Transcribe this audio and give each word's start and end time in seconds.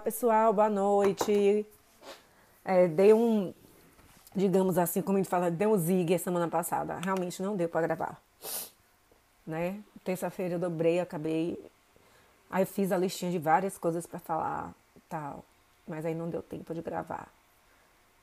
Olá, 0.00 0.04
pessoal, 0.06 0.50
boa 0.54 0.70
noite. 0.70 1.66
É, 2.64 2.88
dei 2.88 3.12
um, 3.12 3.52
digamos 4.34 4.78
assim, 4.78 5.02
como 5.02 5.18
a 5.18 5.20
gente 5.20 5.28
fala, 5.28 5.50
deu 5.50 5.72
um 5.72 5.76
zig 5.76 6.18
semana 6.18 6.48
passada. 6.48 6.98
Realmente 7.04 7.42
não 7.42 7.54
deu 7.54 7.68
para 7.68 7.86
gravar, 7.86 8.18
né? 9.46 9.78
Terça-feira 10.02 10.54
eu 10.54 10.58
dobrei, 10.58 11.00
acabei. 11.00 11.62
Aí 12.50 12.64
fiz 12.64 12.92
a 12.92 12.96
listinha 12.96 13.30
de 13.30 13.38
várias 13.38 13.76
coisas 13.76 14.06
para 14.06 14.18
falar, 14.18 14.74
tal, 15.06 15.44
mas 15.86 16.06
aí 16.06 16.14
não 16.14 16.30
deu 16.30 16.40
tempo 16.40 16.72
de 16.72 16.80
gravar. 16.80 17.28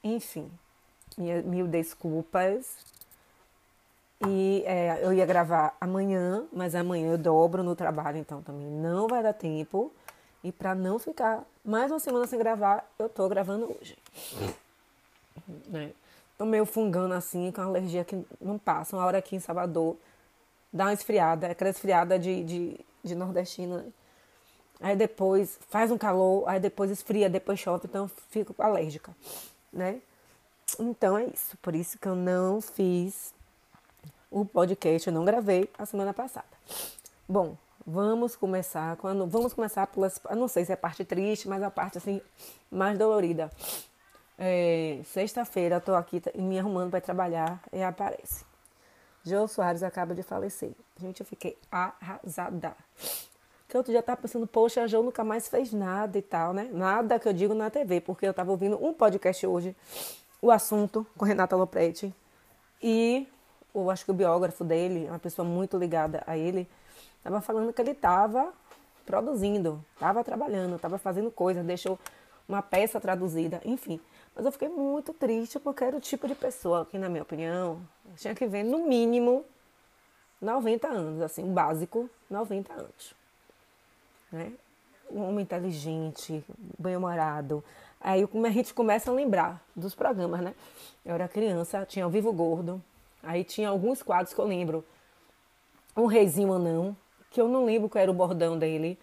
Enfim, 0.03 0.49
minha, 1.15 1.43
mil 1.43 1.67
desculpas. 1.67 2.75
E 4.27 4.63
é, 4.65 5.05
eu 5.05 5.13
ia 5.13 5.27
gravar 5.27 5.77
amanhã, 5.79 6.43
mas 6.51 6.73
amanhã 6.73 7.11
eu 7.11 7.19
dobro 7.19 7.61
no 7.61 7.75
trabalho, 7.75 8.17
então 8.17 8.41
também 8.41 8.65
não 8.65 9.07
vai 9.07 9.21
dar 9.21 9.33
tempo. 9.33 9.93
E 10.43 10.51
para 10.51 10.73
não 10.73 10.97
ficar 10.97 11.43
mais 11.67 11.91
uma 11.91 11.99
semana 11.99 12.25
sem 12.25 12.39
gravar, 12.39 12.89
eu 12.97 13.09
tô 13.09 13.27
gravando 13.27 13.65
hoje. 13.65 13.97
Né? 15.67 15.91
Tô 16.37 16.45
meio 16.45 16.65
fungando 16.65 17.13
assim, 17.13 17.51
com 17.51 17.59
alergia 17.59 18.05
que 18.05 18.25
não 18.39 18.57
passa. 18.57 18.95
Uma 18.95 19.05
hora 19.05 19.17
aqui 19.17 19.35
em 19.35 19.39
Salvador, 19.39 19.97
dá 20.71 20.85
uma 20.85 20.93
esfriada, 20.93 21.47
aquela 21.47 21.69
esfriada 21.69 22.17
de, 22.17 22.41
de, 22.45 22.79
de 23.03 23.15
nordestina. 23.15 23.85
Aí 24.79 24.95
depois 24.95 25.59
faz 25.69 25.91
um 25.91 25.97
calor, 25.97 26.47
aí 26.47 26.57
depois 26.59 26.89
esfria, 26.89 27.29
depois 27.29 27.59
chove, 27.59 27.85
então 27.85 28.05
eu 28.05 28.11
fico 28.29 28.55
alérgica, 28.61 29.13
né? 29.73 29.99
Então 30.79 31.17
é 31.17 31.25
isso, 31.25 31.57
por 31.57 31.75
isso 31.75 31.97
que 31.99 32.07
eu 32.07 32.15
não 32.15 32.61
fiz 32.61 33.33
o 34.31 34.45
podcast, 34.45 35.07
eu 35.07 35.13
não 35.13 35.25
gravei 35.25 35.69
a 35.77 35.85
semana 35.85 36.13
passada. 36.13 36.47
Bom, 37.27 37.57
Vamos 37.89 38.35
começar 38.35 38.97
quando 38.97 39.25
vamos 39.25 39.53
começar 39.53 39.87
pelas, 39.87 40.19
não 40.35 40.49
sei 40.49 40.65
se 40.65 40.71
é 40.71 40.73
a 40.73 40.77
parte 40.77 41.05
triste, 41.05 41.47
mas 41.47 41.63
a 41.63 41.71
parte 41.71 41.97
assim 41.97 42.19
mais 42.69 42.97
dolorida. 42.97 43.49
É, 44.37 44.99
Sexta-feira 45.05 45.77
estou 45.77 45.95
aqui 45.95 46.21
me 46.35 46.59
arrumando 46.59 46.91
para 46.91 46.99
trabalhar 46.99 47.61
e 47.71 47.81
aparece. 47.81 48.43
Jô 49.23 49.47
Soares 49.47 49.83
acaba 49.83 50.13
de 50.13 50.21
falecer. 50.21 50.71
Gente, 50.99 51.21
eu 51.21 51.25
fiquei 51.25 51.57
arrasada. 51.71 52.75
Que 53.69 53.77
outro 53.77 53.93
dia 53.93 54.03
tava 54.03 54.21
pensando, 54.21 54.45
poxa, 54.45 54.83
a 54.83 54.87
nunca 54.87 55.23
mais 55.23 55.47
fez 55.47 55.71
nada 55.71 56.17
e 56.17 56.21
tal, 56.21 56.53
né? 56.53 56.69
Nada 56.73 57.17
que 57.17 57.29
eu 57.29 57.31
digo 57.31 57.53
na 57.53 57.69
TV, 57.69 58.01
porque 58.01 58.27
eu 58.27 58.33
tava 58.33 58.51
ouvindo 58.51 58.83
um 58.85 58.93
podcast 58.93 59.47
hoje, 59.47 59.73
o 60.41 60.51
assunto 60.51 61.07
com 61.17 61.23
Renata 61.23 61.55
Lopretti. 61.55 62.13
E 62.83 63.25
eu 63.73 63.89
acho 63.89 64.03
que 64.03 64.11
o 64.11 64.13
biógrafo 64.13 64.65
dele, 64.65 65.07
uma 65.07 65.19
pessoa 65.19 65.47
muito 65.47 65.77
ligada 65.77 66.21
a 66.27 66.37
ele, 66.37 66.67
Estava 67.27 67.41
falando 67.41 67.73
que 67.73 67.81
ele 67.81 67.91
estava 67.91 68.53
produzindo, 69.05 69.83
estava 69.95 70.23
trabalhando, 70.23 70.77
estava 70.77 70.97
fazendo 70.97 71.29
coisas, 71.29 71.65
deixou 71.65 71.99
uma 72.47 72.61
peça 72.61 73.01
traduzida, 73.01 73.61
enfim. 73.65 73.99
Mas 74.33 74.45
eu 74.45 74.51
fiquei 74.53 74.69
muito 74.69 75.13
triste 75.13 75.59
porque 75.59 75.83
era 75.83 75.97
o 75.97 75.99
tipo 75.99 76.25
de 76.25 76.33
pessoa 76.33 76.85
que, 76.85 76.97
na 76.97 77.09
minha 77.09 77.23
opinião, 77.23 77.81
tinha 78.15 78.33
que 78.33 78.47
ver 78.47 78.63
no 78.63 78.87
mínimo 78.87 79.43
90 80.41 80.87
anos, 80.87 81.21
assim, 81.21 81.43
o 81.43 81.51
básico, 81.51 82.09
90 82.29 82.71
anos. 82.71 83.13
Né? 84.31 84.53
Um 85.11 85.27
homem 85.27 85.43
inteligente, 85.43 86.41
bem-humorado. 86.79 87.61
Aí 87.99 88.23
a 88.23 88.49
gente 88.51 88.73
começa 88.73 89.11
a 89.11 89.13
lembrar 89.13 89.61
dos 89.75 89.93
programas, 89.93 90.39
né? 90.39 90.55
Eu 91.05 91.15
era 91.15 91.27
criança, 91.27 91.85
tinha 91.85 92.07
o 92.07 92.09
Vivo 92.09 92.31
Gordo, 92.31 92.81
aí 93.21 93.43
tinha 93.43 93.67
alguns 93.67 94.01
quadros 94.01 94.33
que 94.33 94.39
eu 94.39 94.45
lembro. 94.45 94.85
Um 95.93 96.05
reizinho 96.05 96.53
anão, 96.53 96.95
que 97.29 97.41
eu 97.41 97.47
não 97.47 97.65
lembro 97.65 97.89
qual 97.89 98.01
era 98.01 98.11
o 98.11 98.13
bordão 98.13 98.57
dele, 98.57 98.97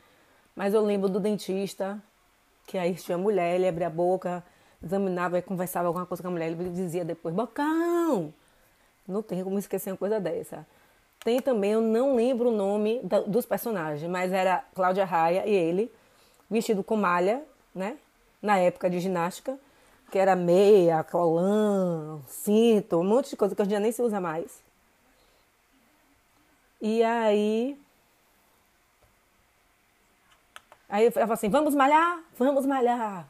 mas 0.54 0.74
eu 0.74 0.82
lembro 0.82 1.08
do 1.08 1.20
dentista, 1.20 2.02
que 2.66 2.78
aí 2.78 2.94
tinha 2.94 3.18
mulher, 3.18 3.56
ele 3.56 3.68
abria 3.68 3.88
a 3.88 3.90
boca, 3.90 4.44
examinava 4.82 5.38
e 5.38 5.42
conversava 5.42 5.88
alguma 5.88 6.06
coisa 6.06 6.22
com 6.22 6.28
a 6.28 6.32
mulher, 6.32 6.50
ele 6.50 6.70
dizia 6.70 7.04
depois, 7.04 7.34
bocão! 7.34 8.32
Não 9.06 9.22
tem 9.22 9.42
como 9.44 9.58
esquecer 9.58 9.90
uma 9.90 9.96
coisa 9.96 10.18
dessa. 10.18 10.66
Tem 11.24 11.40
também, 11.40 11.72
eu 11.72 11.80
não 11.80 12.16
lembro 12.16 12.50
o 12.50 12.56
nome 12.56 13.00
dos 13.26 13.46
personagens, 13.46 14.10
mas 14.10 14.32
era 14.32 14.64
Cláudia 14.74 15.04
Raia 15.04 15.46
e 15.46 15.54
ele, 15.54 15.90
vestido 16.50 16.82
com 16.84 16.96
malha, 16.96 17.42
né? 17.74 17.96
Na 18.42 18.58
época 18.58 18.90
de 18.90 19.00
ginástica, 19.00 19.58
que 20.10 20.18
era 20.18 20.36
meia, 20.36 21.02
colã, 21.02 22.20
cinto, 22.26 22.98
um 22.98 23.04
monte 23.04 23.30
de 23.30 23.36
coisa 23.36 23.54
que 23.54 23.60
hoje 23.60 23.68
em 23.68 23.70
dia 23.70 23.80
nem 23.80 23.90
se 23.90 24.02
usa 24.02 24.20
mais. 24.20 24.62
E 26.80 27.02
aí 27.02 27.78
Aí 30.88 31.06
eu 31.06 31.12
falava 31.12 31.34
assim, 31.34 31.48
vamos 31.48 31.74
malhar? 31.74 32.20
Vamos 32.38 32.66
malhar. 32.66 33.26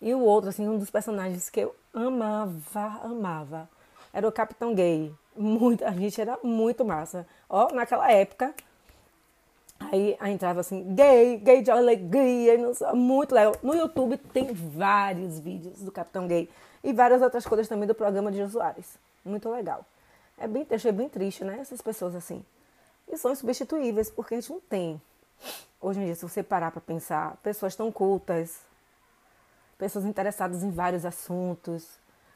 E 0.00 0.14
o 0.14 0.20
outro, 0.20 0.50
assim, 0.50 0.68
um 0.68 0.78
dos 0.78 0.90
personagens 0.90 1.50
que 1.50 1.60
eu 1.60 1.74
amava, 1.92 3.00
amava, 3.02 3.68
era 4.12 4.26
o 4.26 4.32
Capitão 4.32 4.74
Gay. 4.74 5.12
Muito, 5.36 5.84
a 5.84 5.90
gente 5.92 6.20
era 6.20 6.38
muito 6.42 6.84
massa. 6.84 7.26
Ó, 7.48 7.72
naquela 7.72 8.10
época, 8.10 8.54
aí, 9.78 10.16
aí 10.20 10.32
entrava 10.32 10.60
assim, 10.60 10.94
gay, 10.94 11.36
gay 11.38 11.62
de 11.62 11.70
alegria, 11.70 12.58
muito 12.94 13.34
legal. 13.34 13.54
No 13.62 13.74
YouTube 13.74 14.16
tem 14.16 14.52
vários 14.52 15.38
vídeos 15.38 15.80
do 15.80 15.92
Capitão 15.92 16.26
Gay 16.26 16.48
e 16.82 16.92
várias 16.92 17.22
outras 17.22 17.46
coisas 17.46 17.68
também 17.68 17.86
do 17.86 17.94
programa 17.94 18.30
de 18.30 18.46
Soares. 18.48 18.98
Muito 19.24 19.48
legal. 19.48 19.84
É 20.36 20.46
bem, 20.46 20.66
achei 20.70 20.92
bem 20.92 21.08
triste, 21.08 21.44
né? 21.44 21.58
Essas 21.60 21.80
pessoas 21.80 22.14
assim. 22.14 22.44
E 23.10 23.16
são 23.16 23.32
insubstituíveis, 23.32 24.10
porque 24.10 24.34
a 24.34 24.40
gente 24.40 24.50
não 24.50 24.60
tem 24.60 25.00
Hoje 25.80 26.00
em 26.00 26.04
dia, 26.06 26.14
se 26.14 26.22
você 26.22 26.42
parar 26.42 26.70
para 26.70 26.80
pensar, 26.80 27.36
pessoas 27.42 27.76
tão 27.76 27.90
cultas, 27.92 28.60
pessoas 29.78 30.04
interessadas 30.04 30.62
em 30.62 30.70
vários 30.70 31.04
assuntos. 31.04 31.86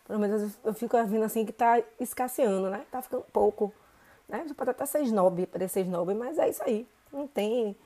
Pelo 0.06 0.18
menos 0.18 0.52
eu 0.64 0.72
fico 0.72 0.96
vendo 1.06 1.24
assim 1.24 1.44
que 1.44 1.52
tá 1.52 1.82
escasseando, 1.98 2.70
né? 2.70 2.84
Tá 2.90 3.02
ficando 3.02 3.24
pouco. 3.32 3.72
Né? 4.28 4.44
Você 4.46 4.54
pode 4.54 4.70
até 4.70 4.86
ser 4.86 5.02
snob, 5.02 5.46
parecer 5.46 5.82
snob, 5.82 6.14
mas 6.14 6.38
é 6.38 6.48
isso 6.48 6.62
aí. 6.62 6.86
Não 7.12 7.26
tem. 7.26 7.76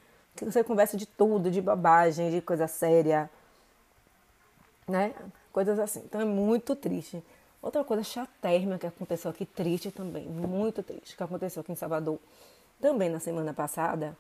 Você 0.43 0.62
conversa 0.62 0.97
de 0.97 1.06
tudo, 1.06 1.50
de 1.50 1.62
babagem, 1.62 2.31
de 2.31 2.41
coisa 2.43 2.69
séria. 2.69 3.31
Né? 4.87 5.15
Coisas 5.53 5.78
assim. 5.78 6.00
Então 6.04 6.21
é 6.21 6.25
muito 6.25 6.77
triste. 6.77 7.22
Outra 7.62 7.83
coisa 7.83 8.04
chatérrima 8.04 8.78
que 8.78 8.87
aconteceu 8.87 9.31
aqui, 9.31 9.44
triste 9.44 9.91
também, 9.91 10.25
muito 10.28 10.83
triste, 10.83 11.16
que 11.16 11.22
aconteceu 11.22 11.62
aqui 11.62 11.72
em 11.72 11.75
Salvador, 11.75 12.19
também 12.81 13.09
na 13.09 13.19
semana 13.19 13.53
passada, 13.53 14.16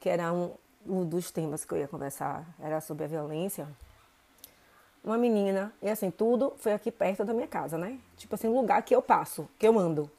que 0.00 0.08
era 0.08 0.32
um, 0.32 0.52
um 0.86 1.04
dos 1.04 1.30
temas 1.30 1.64
que 1.64 1.72
eu 1.72 1.78
ia 1.78 1.88
conversar 1.88 2.46
era 2.60 2.80
sobre 2.80 3.04
a 3.04 3.06
violência. 3.06 3.66
Uma 5.02 5.16
menina, 5.16 5.72
e 5.80 5.88
assim, 5.88 6.10
tudo 6.10 6.54
foi 6.58 6.72
aqui 6.72 6.90
perto 6.90 7.24
da 7.24 7.32
minha 7.32 7.46
casa, 7.46 7.78
né? 7.78 7.98
Tipo 8.16 8.34
assim, 8.34 8.48
lugar 8.48 8.82
que 8.82 8.94
eu 8.94 9.00
passo, 9.00 9.48
que 9.58 9.66
eu 9.66 9.78
ando. 9.78 10.10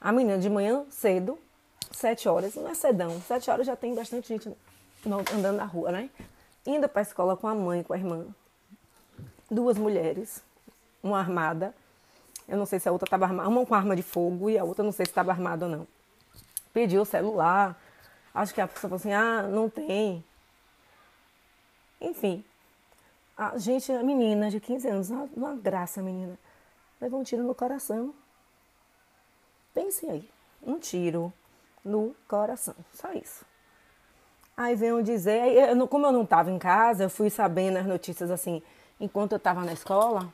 A 0.00 0.12
menina 0.12 0.38
de 0.38 0.50
manhã 0.50 0.84
cedo, 0.90 1.38
sete 1.90 2.28
horas, 2.28 2.54
não 2.54 2.68
é 2.68 2.74
cedão, 2.74 3.20
sete 3.22 3.50
horas 3.50 3.66
já 3.66 3.74
tem 3.74 3.94
bastante 3.94 4.28
gente 4.28 4.54
andando 5.34 5.56
na 5.56 5.64
rua, 5.64 5.90
né? 5.90 6.10
Indo 6.66 6.88
para 6.88 7.00
a 7.00 7.02
escola 7.02 7.36
com 7.36 7.48
a 7.48 7.54
mãe, 7.54 7.82
com 7.82 7.94
a 7.94 7.96
irmã. 7.96 8.26
Duas 9.50 9.78
mulheres, 9.78 10.42
uma 11.02 11.18
armada. 11.18 11.74
Eu 12.46 12.58
não 12.58 12.66
sei 12.66 12.78
se 12.78 12.88
a 12.88 12.92
outra 12.92 13.06
estava 13.06 13.24
armada, 13.24 13.48
uma 13.48 13.64
com 13.64 13.74
arma 13.74 13.96
de 13.96 14.02
fogo 14.02 14.50
e 14.50 14.58
a 14.58 14.64
outra 14.64 14.84
não 14.84 14.92
sei 14.92 15.06
se 15.06 15.10
estava 15.10 15.32
armada 15.32 15.64
ou 15.64 15.70
não. 15.70 15.88
Pediu 16.72 17.02
o 17.02 17.06
celular, 17.06 17.80
Acho 18.34 18.54
que 18.54 18.60
a 18.60 18.68
pessoa 18.68 18.90
falou 18.90 18.96
assim, 18.96 19.12
ah, 19.12 19.42
não 19.42 19.68
tem. 19.68 20.24
Enfim. 22.00 22.44
A 23.36 23.56
gente, 23.58 23.90
a 23.92 24.02
menina 24.02 24.50
de 24.50 24.60
15 24.60 24.88
anos, 24.88 25.10
uma, 25.10 25.28
uma 25.36 25.54
graça, 25.54 26.02
menina. 26.02 26.38
Levou 27.00 27.20
um 27.20 27.24
tiro 27.24 27.42
no 27.42 27.54
coração. 27.54 28.12
Pense 29.72 30.08
aí. 30.08 30.28
Um 30.62 30.78
tiro 30.78 31.32
no 31.84 32.14
coração. 32.26 32.74
Só 32.92 33.12
isso. 33.12 33.44
Aí 34.56 34.74
veio 34.74 35.02
dizer, 35.04 35.52
eu, 35.52 35.86
como 35.86 36.06
eu 36.06 36.12
não 36.12 36.24
estava 36.24 36.50
em 36.50 36.58
casa, 36.58 37.04
eu 37.04 37.10
fui 37.10 37.30
sabendo 37.30 37.76
as 37.76 37.86
notícias 37.86 38.28
assim, 38.28 38.60
enquanto 38.98 39.32
eu 39.32 39.36
estava 39.36 39.64
na 39.64 39.72
escola. 39.72 40.32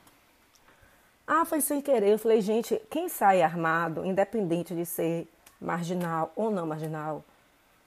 Ah, 1.27 1.45
foi 1.45 1.61
sem 1.61 1.79
querer. 1.79 2.13
Eu 2.13 2.19
falei, 2.19 2.41
gente, 2.41 2.81
quem 2.89 3.07
sai 3.07 3.43
armado, 3.43 4.03
independente 4.03 4.73
de 4.73 4.85
ser 4.85 5.27
marginal 5.61 6.31
ou 6.35 6.49
não 6.49 6.65
marginal, 6.65 7.23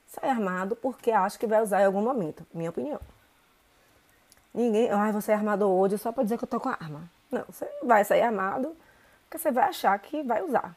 sai 0.09 0.29
armado 0.29 0.75
porque 0.75 1.13
acha 1.13 1.39
que 1.39 1.47
vai 1.47 1.63
usar 1.63 1.83
em 1.83 1.87
algum 1.87 2.03
momento, 2.03 2.45
minha 2.53 2.71
opinião. 2.71 3.01
Ninguém, 4.53 4.91
ai, 4.91 5.13
você 5.13 5.31
é 5.31 5.35
armado 5.35 5.69
hoje 5.69 5.99
só 5.99 6.11
para 6.11 6.25
dizer 6.25 6.39
que 6.39 6.45
eu 6.45 6.49
tô 6.49 6.59
com 6.59 6.69
arma. 6.69 7.09
Não, 7.31 7.45
você 7.45 7.69
vai 7.83 8.05
sair 8.05 8.23
armado 8.23 8.75
porque 9.25 9.39
você 9.39 9.53
vai 9.53 9.65
achar 9.65 9.97
que 9.99 10.23
vai 10.23 10.43
usar. 10.43 10.75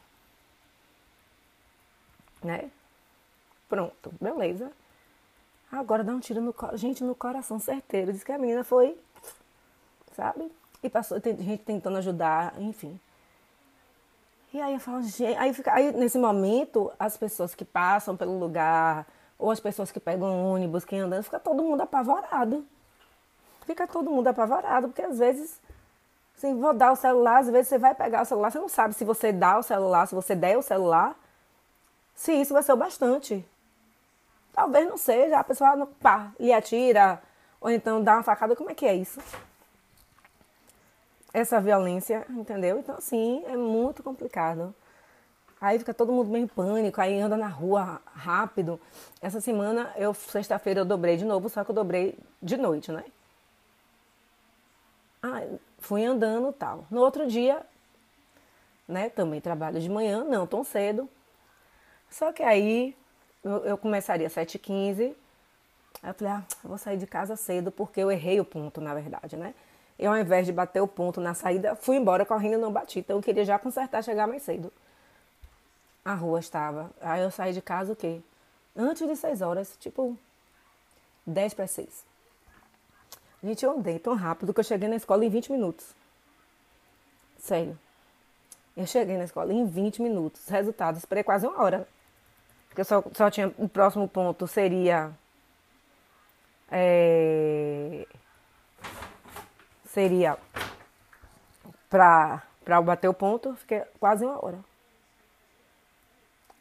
Né? 2.44 2.70
Pronto, 3.68 4.12
beleza. 4.20 4.70
Agora 5.70 6.04
dá 6.04 6.12
um 6.12 6.20
tiro 6.20 6.42
no 6.42 6.54
gente 6.74 7.02
no 7.02 7.14
coração 7.14 7.58
certeiro. 7.58 8.12
Diz 8.12 8.22
que 8.22 8.30
a 8.30 8.38
menina 8.38 8.62
foi, 8.62 8.98
sabe? 10.14 10.52
E 10.82 10.90
passou, 10.90 11.18
tem 11.18 11.34
gente 11.38 11.62
tentando 11.62 11.96
ajudar, 11.96 12.60
enfim. 12.60 13.00
E 14.52 14.60
aí 14.60 14.74
eu 14.74 14.80
falo, 14.80 15.02
gente, 15.02 15.34
aí, 15.38 15.54
fica, 15.54 15.72
aí 15.72 15.92
nesse 15.92 16.18
momento, 16.18 16.92
as 16.98 17.16
pessoas 17.16 17.54
que 17.54 17.64
passam 17.64 18.14
pelo 18.14 18.38
lugar, 18.38 19.06
ou 19.42 19.50
as 19.50 19.58
pessoas 19.58 19.90
que 19.90 19.98
pegam 19.98 20.52
ônibus, 20.52 20.84
quem 20.84 21.00
andando, 21.00 21.24
fica 21.24 21.40
todo 21.40 21.64
mundo 21.64 21.80
apavorado. 21.80 22.64
fica 23.66 23.88
todo 23.88 24.08
mundo 24.08 24.28
apavorado, 24.28 24.88
porque 24.88 25.02
às 25.02 25.18
vezes, 25.18 25.60
assim, 26.36 26.58
vou 26.60 26.72
dar 26.72 26.92
o 26.92 26.96
celular, 26.96 27.38
às 27.38 27.48
vezes 27.48 27.68
você 27.68 27.78
vai 27.78 27.92
pegar 27.92 28.22
o 28.22 28.24
celular, 28.24 28.52
você 28.52 28.58
não 28.60 28.68
sabe 28.68 28.94
se 28.94 29.04
você 29.04 29.32
dá 29.32 29.58
o 29.58 29.62
celular, 29.62 30.06
se 30.06 30.14
você 30.14 30.36
der 30.36 30.56
o 30.56 30.62
celular, 30.62 31.16
se 32.14 32.32
isso 32.32 32.54
vai 32.54 32.62
ser 32.62 32.72
o 32.72 32.76
bastante. 32.76 33.44
Talvez 34.52 34.88
não 34.88 34.96
seja, 34.96 35.38
a 35.38 35.44
pessoa 35.44 35.88
pá, 36.00 36.30
lhe 36.38 36.52
atira, 36.52 37.20
ou 37.60 37.68
então 37.68 38.02
dá 38.02 38.14
uma 38.14 38.22
facada, 38.22 38.54
como 38.54 38.70
é 38.70 38.74
que 38.74 38.86
é 38.86 38.94
isso? 38.94 39.20
Essa 41.34 41.60
violência, 41.60 42.24
entendeu? 42.30 42.78
Então, 42.78 42.96
assim, 42.96 43.42
é 43.46 43.56
muito 43.56 44.04
complicado. 44.04 44.72
Aí 45.62 45.78
fica 45.78 45.94
todo 45.94 46.10
mundo 46.12 46.28
meio 46.28 46.42
em 46.42 46.48
pânico, 46.48 47.00
aí 47.00 47.20
anda 47.20 47.36
na 47.36 47.46
rua 47.46 48.02
rápido. 48.16 48.80
Essa 49.20 49.40
semana, 49.40 49.92
eu 49.96 50.12
sexta-feira 50.12 50.80
eu 50.80 50.84
dobrei 50.84 51.16
de 51.16 51.24
novo, 51.24 51.48
só 51.48 51.62
que 51.62 51.70
eu 51.70 51.74
dobrei 51.74 52.18
de 52.42 52.56
noite, 52.56 52.90
né? 52.90 53.04
Ah, 55.22 55.42
fui 55.78 56.04
andando 56.04 56.52
tal. 56.52 56.84
No 56.90 57.00
outro 57.00 57.28
dia, 57.28 57.64
né, 58.88 59.08
também 59.08 59.40
trabalho 59.40 59.80
de 59.80 59.88
manhã, 59.88 60.24
não 60.24 60.48
tão 60.48 60.64
cedo. 60.64 61.08
Só 62.10 62.32
que 62.32 62.42
aí 62.42 62.96
eu, 63.44 63.64
eu 63.64 63.78
começaria 63.78 64.26
às 64.26 64.32
7h15. 64.32 65.14
Aí 66.02 66.10
eu 66.10 66.14
falei, 66.14 66.32
ah, 66.32 66.42
vou 66.64 66.76
sair 66.76 66.96
de 66.96 67.06
casa 67.06 67.36
cedo 67.36 67.70
porque 67.70 68.00
eu 68.00 68.10
errei 68.10 68.40
o 68.40 68.44
ponto, 68.44 68.80
na 68.80 68.94
verdade, 68.94 69.36
né? 69.36 69.54
Eu, 69.96 70.10
ao 70.10 70.18
invés 70.18 70.44
de 70.44 70.52
bater 70.52 70.80
o 70.80 70.88
ponto 70.88 71.20
na 71.20 71.34
saída, 71.34 71.76
fui 71.76 71.96
embora 71.98 72.26
correndo 72.26 72.54
e 72.54 72.58
não 72.58 72.72
bati. 72.72 72.98
Então 72.98 73.16
eu 73.18 73.22
queria 73.22 73.44
já 73.44 73.60
consertar, 73.60 74.02
chegar 74.02 74.26
mais 74.26 74.42
cedo. 74.42 74.72
A 76.04 76.14
rua 76.14 76.40
estava. 76.40 76.90
Aí 77.00 77.22
eu 77.22 77.30
saí 77.30 77.52
de 77.52 77.62
casa 77.62 77.92
o 77.92 77.96
quê? 77.96 78.20
Antes 78.76 79.06
de 79.06 79.14
6 79.14 79.42
horas, 79.42 79.76
tipo 79.78 80.18
10 81.26 81.54
para 81.54 81.66
6. 81.66 82.04
Gente, 83.42 83.64
eu 83.64 83.72
andei 83.72 83.98
tão 83.98 84.14
rápido 84.14 84.54
que 84.54 84.60
eu 84.60 84.64
cheguei 84.64 84.88
na 84.88 84.96
escola 84.96 85.24
em 85.24 85.28
20 85.28 85.52
minutos. 85.52 85.94
Sério. 87.38 87.78
Eu 88.76 88.86
cheguei 88.86 89.16
na 89.16 89.24
escola 89.24 89.52
em 89.52 89.66
20 89.66 90.00
minutos. 90.00 90.48
Resultado, 90.48 90.96
esperei 90.96 91.22
quase 91.22 91.46
uma 91.46 91.60
hora. 91.60 91.86
Porque 92.68 92.84
só, 92.84 93.02
só 93.12 93.30
tinha. 93.30 93.52
O 93.58 93.68
próximo 93.68 94.08
ponto 94.08 94.46
seria. 94.46 95.10
É, 96.70 98.06
seria 99.84 100.38
para 101.90 102.80
bater 102.82 103.08
o 103.08 103.14
ponto, 103.14 103.54
fiquei 103.56 103.82
quase 104.00 104.24
uma 104.24 104.42
hora. 104.42 104.58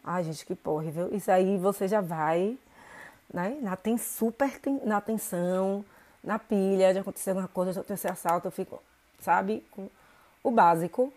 Ai, 0.03 0.23
gente, 0.23 0.45
que 0.45 0.55
porra, 0.55 0.89
viu? 0.89 1.13
Isso 1.13 1.31
aí 1.31 1.57
você 1.57 1.87
já 1.87 2.01
vai, 2.01 2.57
né? 3.31 3.57
Na, 3.61 3.75
tem 3.75 3.97
super 3.97 4.59
na 4.83 4.97
atenção, 4.97 5.85
na 6.23 6.39
pilha 6.39 6.93
de 6.93 6.99
acontecer 6.99 7.31
alguma 7.31 7.47
coisa, 7.47 7.73
de 7.73 7.79
acontecer 7.79 8.09
assalto, 8.09 8.47
eu 8.47 8.51
fico, 8.51 8.81
sabe, 9.19 9.65
com 9.71 9.89
o 10.43 10.51
básico, 10.51 11.13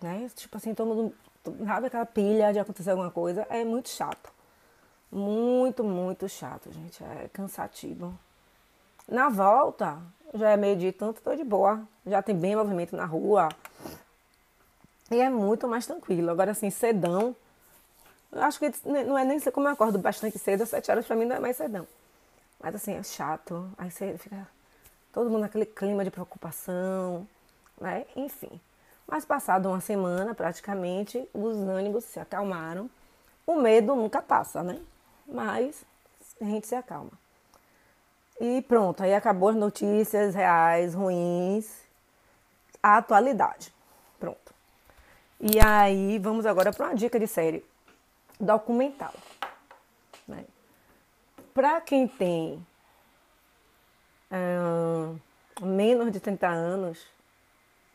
né? 0.00 0.28
Tipo 0.34 0.56
assim, 0.56 0.74
todo 0.74 0.94
mundo, 0.94 1.14
sabe 1.64 1.86
aquela 1.86 2.06
pilha 2.06 2.52
de 2.52 2.58
acontecer 2.58 2.90
alguma 2.90 3.10
coisa, 3.10 3.46
é 3.48 3.64
muito 3.64 3.88
chato. 3.88 4.32
Muito, 5.12 5.82
muito 5.82 6.28
chato, 6.28 6.72
gente, 6.72 7.02
é 7.02 7.28
cansativo. 7.32 8.16
Na 9.08 9.28
volta, 9.28 9.98
já 10.34 10.50
é 10.50 10.56
meio 10.56 10.76
dia 10.76 10.92
tanto, 10.92 11.20
tô 11.20 11.34
de 11.34 11.42
boa. 11.42 11.82
Já 12.06 12.22
tem 12.22 12.36
bem 12.36 12.54
movimento 12.54 12.96
na 12.96 13.04
rua. 13.04 13.48
E 15.10 15.20
é 15.20 15.28
muito 15.28 15.66
mais 15.66 15.86
tranquilo. 15.86 16.30
Agora, 16.30 16.52
assim, 16.52 16.70
cedão, 16.70 17.34
acho 18.32 18.58
que 18.58 18.72
não 18.84 19.18
é 19.18 19.24
nem 19.24 19.40
como 19.40 19.66
eu 19.68 19.72
acordo 19.72 19.98
bastante 19.98 20.38
cedo, 20.38 20.62
às 20.62 20.68
sete 20.68 20.90
horas 20.90 21.06
pra 21.06 21.16
mim 21.16 21.24
não 21.24 21.36
é 21.36 21.40
mais 21.40 21.56
cedão. 21.56 21.86
Mas 22.62 22.74
assim, 22.74 22.94
é 22.94 23.02
chato. 23.02 23.70
Aí 23.76 23.90
você 23.90 24.16
fica 24.18 24.46
todo 25.12 25.30
mundo 25.30 25.42
naquele 25.42 25.66
clima 25.66 26.04
de 26.04 26.10
preocupação, 26.10 27.26
né? 27.80 28.04
Enfim. 28.14 28.60
Mas 29.06 29.24
passado 29.24 29.68
uma 29.68 29.80
semana, 29.80 30.34
praticamente, 30.34 31.28
os 31.34 31.56
ânimos 31.56 32.04
se 32.04 32.20
acalmaram. 32.20 32.88
O 33.46 33.56
medo 33.56 33.96
nunca 33.96 34.22
passa, 34.22 34.62
né? 34.62 34.78
Mas 35.26 35.84
a 36.40 36.44
gente 36.44 36.66
se 36.66 36.74
acalma. 36.74 37.10
E 38.40 38.62
pronto, 38.62 39.02
aí 39.02 39.14
acabou 39.14 39.48
as 39.48 39.56
notícias 39.56 40.34
reais, 40.34 40.94
ruins, 40.94 41.68
a 42.82 42.98
atualidade. 42.98 43.72
E 45.40 45.58
aí 45.58 46.18
vamos 46.18 46.44
agora 46.44 46.70
para 46.70 46.88
uma 46.88 46.94
dica 46.94 47.18
de 47.18 47.26
série 47.26 47.64
documental. 48.38 49.14
Né? 50.28 50.44
Para 51.54 51.80
quem 51.80 52.06
tem 52.06 52.64
menos 55.62 56.12
de 56.12 56.20
30 56.20 56.46
anos, 56.46 57.06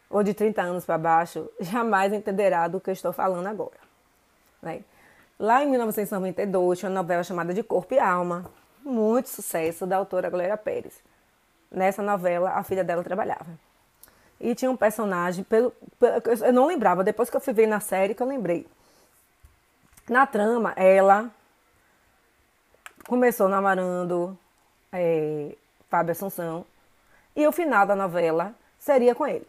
ou 0.10 0.24
de 0.24 0.34
30 0.34 0.62
anos 0.62 0.86
para 0.86 0.98
baixo, 0.98 1.50
jamais 1.62 2.14
entenderá 2.14 2.68
do 2.68 2.82
que 2.82 2.90
eu 2.90 2.94
estou 2.94 3.14
falando 3.14 3.48
agora. 3.48 3.78
Né? 4.62 4.84
Lá 5.38 5.64
em 5.64 5.70
1992, 5.70 6.80
tinha 6.80 6.90
uma 6.90 7.02
novela 7.02 7.24
chamada 7.24 7.54
De 7.54 7.62
Corpo 7.62 7.94
e 7.94 8.00
Alma, 8.00 8.50
muito 8.84 9.30
sucesso, 9.30 9.86
da 9.86 9.98
autora 9.98 10.30
Glória 10.30 10.58
Pérez. 10.58 11.04
Nessa 11.70 12.02
novela, 12.02 12.52
a 12.52 12.64
filha 12.64 12.84
dela 12.84 13.04
trabalhava. 13.04 13.48
E 14.40 14.54
tinha 14.54 14.70
um 14.70 14.76
personagem, 14.76 15.44
pelo, 15.44 15.72
pelo, 16.00 16.22
eu 16.44 16.54
não 16.54 16.68
lembrava, 16.68 17.04
depois 17.04 17.30
que 17.30 17.38
eu 17.38 17.42
fui 17.42 17.54
ver 17.54 17.68
na 17.68 17.80
série 17.80 18.14
que 18.14 18.22
eu 18.22 18.28
lembrei. 18.28 18.68
Na 20.10 20.28
trama, 20.28 20.74
ela 20.76 21.32
começou 23.08 23.48
namorando 23.48 24.38
é, 24.92 25.56
Fábio 25.90 26.12
Assunção 26.12 26.66
e 27.36 27.46
o 27.48 27.52
final 27.52 27.86
da 27.86 27.96
novela 27.96 28.54
seria 28.78 29.16
com 29.16 29.26
ele. 29.26 29.48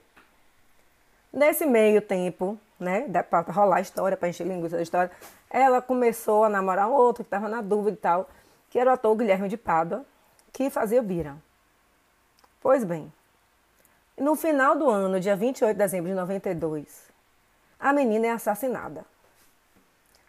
Nesse 1.33 1.67
meio 1.67 2.01
tempo, 2.01 2.59
né, 2.81 3.03
para 3.23 3.53
rolar 3.53 3.77
a 3.77 3.81
história, 3.81 4.17
para 4.17 4.29
encher 4.29 4.47
linguiça 4.47 4.77
da 4.77 4.83
história, 4.83 5.11
ela 5.51 5.83
começou 5.83 6.45
a 6.45 6.49
namorar 6.49 6.89
um 6.89 6.93
outro 6.93 7.23
que 7.23 7.29
estava 7.29 7.49
na 7.49 7.61
dúvida 7.61 7.97
e 7.97 8.01
tal, 8.01 8.29
que 8.71 8.79
era 8.79 8.91
o 8.91 8.95
ator 8.95 9.15
Guilherme 9.15 9.49
de 9.49 9.57
Pádua, 9.57 10.05
que 10.53 10.71
fazia 10.71 11.01
o 11.01 11.05
Bira. 11.05 11.37
Pois 12.61 12.85
bem, 12.85 13.13
no 14.19 14.35
final 14.35 14.77
do 14.77 14.89
ano, 14.89 15.21
dia 15.21 15.37
28 15.37 15.75
de 15.75 15.79
dezembro 15.79 16.09
de 16.09 16.15
92, 16.15 17.07
a 17.79 17.93
menina 17.93 18.29
é 18.29 18.31
assassinada. 18.31 19.05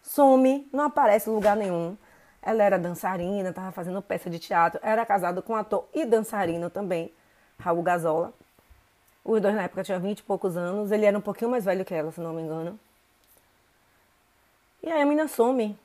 Some, 0.03 0.67
não 0.73 0.85
aparece 0.85 1.29
em 1.29 1.33
lugar 1.33 1.56
nenhum. 1.56 1.97
Ela 2.41 2.63
era 2.63 2.79
dançarina, 2.79 3.49
estava 3.49 3.71
fazendo 3.71 4.01
peça 4.01 4.29
de 4.29 4.39
teatro, 4.39 4.79
era 4.83 5.06
casada 5.06 5.41
com 5.41 5.53
um 5.53 5.56
ator 5.56 5.87
e 5.94 6.06
dançarino 6.06 6.69
também, 6.69 7.13
Raul 7.59 7.83
Gazola. 7.83 8.33
Os 9.23 9.41
dois 9.41 9.56
na 9.56 9.63
época 9.63 9.83
tinham 9.83 9.99
20 9.99 10.19
e 10.19 10.23
poucos 10.23 10.56
anos, 10.56 10.91
ele 10.91 11.06
era 11.06 11.17
um 11.17 11.21
pouquinho 11.21 11.51
mais 11.51 11.65
velho 11.65 11.83
que 11.83 11.94
ela, 11.94 12.11
se 12.11 12.21
não 12.21 12.33
me 12.33 12.41
engano. 12.41 12.79
E 14.81 14.89
aí 14.89 15.01
a 15.01 15.06
menina 15.06 15.27
some. 15.27 15.77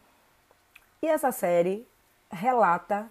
E 1.02 1.08
essa 1.08 1.32
série 1.32 1.86
relata 2.30 3.08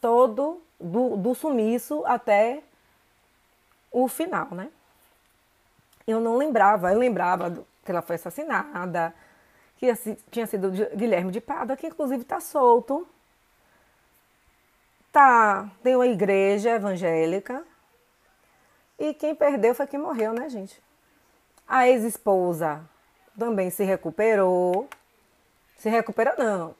todo 0.00 0.62
do, 0.78 1.16
do 1.16 1.34
sumiço 1.34 2.04
até 2.06 2.62
o 3.90 4.08
final, 4.08 4.48
né? 4.50 4.70
Eu 6.06 6.20
não 6.20 6.36
lembrava, 6.36 6.92
eu 6.92 6.98
lembrava 6.98 7.64
que 7.84 7.90
ela 7.90 8.02
foi 8.02 8.16
assassinada, 8.16 9.14
que 9.76 9.86
tinha 10.30 10.46
sido 10.46 10.70
Guilherme 10.70 11.32
de 11.32 11.40
Pada, 11.40 11.76
que 11.76 11.86
inclusive 11.86 12.22
está 12.22 12.40
solto. 12.40 13.06
Tá, 15.10 15.70
tem 15.82 15.96
uma 15.96 16.06
igreja 16.06 16.70
evangélica. 16.70 17.64
E 18.98 19.14
quem 19.14 19.34
perdeu 19.34 19.74
foi 19.74 19.86
quem 19.86 19.98
morreu, 19.98 20.32
né, 20.32 20.48
gente? 20.48 20.80
A 21.66 21.88
ex-esposa 21.88 22.88
também 23.38 23.70
se 23.70 23.84
recuperou. 23.84 24.88
Se 25.76 25.88
recuperou, 25.88 26.34
não. 26.38 26.74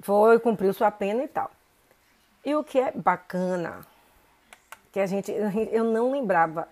Foi, 0.00 0.38
cumpriu 0.40 0.72
sua 0.72 0.90
pena 0.90 1.22
e 1.22 1.28
tal. 1.28 1.50
E 2.44 2.54
o 2.54 2.64
que 2.64 2.80
é 2.80 2.90
bacana 2.92 3.86
que 4.92 5.00
a 5.00 5.06
gente, 5.06 5.32
eu 5.72 5.84
não 5.84 6.12
lembrava 6.12 6.68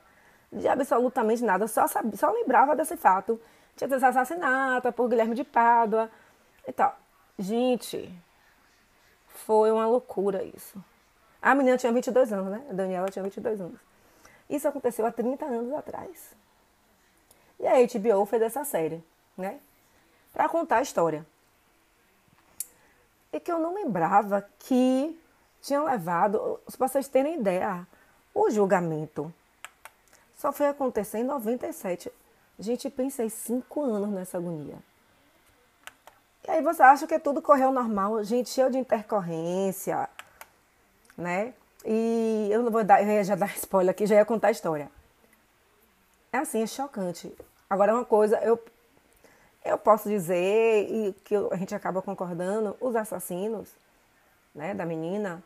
de 0.52 0.68
absolutamente 0.68 1.42
nada, 1.42 1.66
só, 1.66 1.86
sabia, 1.86 2.16
só 2.16 2.30
lembrava 2.30 2.76
desse 2.76 2.96
fato. 2.96 3.40
Tinha 3.74 3.88
sido 3.88 4.04
assassinata 4.04 4.92
por 4.92 5.08
Guilherme 5.08 5.34
de 5.34 5.42
Pádua 5.42 6.10
e 6.68 6.72
tal. 6.72 6.94
Gente, 7.38 8.14
foi 9.26 9.72
uma 9.72 9.86
loucura 9.86 10.44
isso. 10.44 10.82
A 11.40 11.54
menina 11.54 11.78
tinha 11.78 11.92
22 11.92 12.32
anos, 12.32 12.50
né? 12.50 12.66
A 12.68 12.72
Daniela 12.74 13.08
tinha 13.08 13.22
22 13.22 13.60
anos. 13.60 13.80
Isso 14.50 14.68
aconteceu 14.68 15.06
há 15.06 15.12
30 15.12 15.46
anos 15.46 15.72
atrás. 15.72 16.36
E 17.58 17.66
a 17.66 17.74
HBO 17.74 18.26
fez 18.26 18.42
essa 18.42 18.64
série, 18.64 19.02
né? 19.38 19.58
Pra 20.32 20.48
contar 20.48 20.78
a 20.78 20.82
história. 20.82 21.24
E 23.32 23.40
que 23.40 23.50
eu 23.50 23.58
não 23.58 23.74
lembrava 23.74 24.46
que 24.58 25.18
tinham 25.62 25.84
levado, 25.84 26.60
se 26.68 26.76
vocês 26.76 27.08
terem 27.08 27.38
ideia, 27.40 27.86
o 28.34 28.50
julgamento 28.50 29.32
só 30.36 30.52
foi 30.52 30.68
acontecer 30.68 31.18
em 31.18 31.24
97. 31.24 32.10
Gente, 32.58 32.88
pensei 32.88 33.28
cinco 33.28 33.82
anos 33.82 34.10
nessa 34.10 34.38
agonia. 34.38 34.76
E 36.46 36.50
aí 36.50 36.62
você 36.62 36.82
acha 36.82 37.06
que 37.06 37.18
tudo 37.18 37.42
correu 37.42 37.70
normal, 37.70 38.24
gente, 38.24 38.48
cheio 38.48 38.70
de 38.70 38.78
intercorrência, 38.78 40.08
né? 41.16 41.52
E 41.84 42.48
eu 42.50 42.62
não 42.62 42.70
vou 42.70 42.82
dar, 42.82 43.02
eu 43.02 43.08
ia 43.08 43.24
já 43.24 43.34
dar 43.34 43.52
spoiler 43.56 43.90
aqui, 43.90 44.06
já 44.06 44.16
ia 44.16 44.24
contar 44.24 44.48
a 44.48 44.50
história. 44.50 44.90
É 46.32 46.38
assim, 46.38 46.62
é 46.62 46.66
chocante. 46.66 47.32
Agora, 47.68 47.94
uma 47.94 48.04
coisa, 48.04 48.38
eu, 48.38 48.62
eu 49.64 49.78
posso 49.78 50.08
dizer, 50.08 50.88
e 50.90 51.12
que 51.24 51.34
a 51.36 51.56
gente 51.56 51.74
acaba 51.74 52.00
concordando, 52.00 52.76
os 52.80 52.96
assassinos 52.96 53.68
né, 54.54 54.74
da 54.74 54.86
menina, 54.86 55.42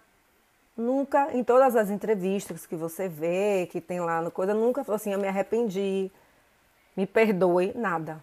nunca, 0.76 1.34
em 1.36 1.44
todas 1.44 1.76
as 1.76 1.90
entrevistas 1.90 2.66
que 2.66 2.76
você 2.76 3.08
vê, 3.08 3.66
que 3.70 3.80
tem 3.80 4.00
lá 4.00 4.20
no 4.20 4.30
coisa, 4.30 4.54
nunca 4.54 4.84
falou 4.84 4.96
assim, 4.96 5.12
eu 5.12 5.18
me 5.18 5.28
arrependi, 5.28 6.10
me 6.96 7.06
perdoe, 7.06 7.72
nada. 7.74 8.22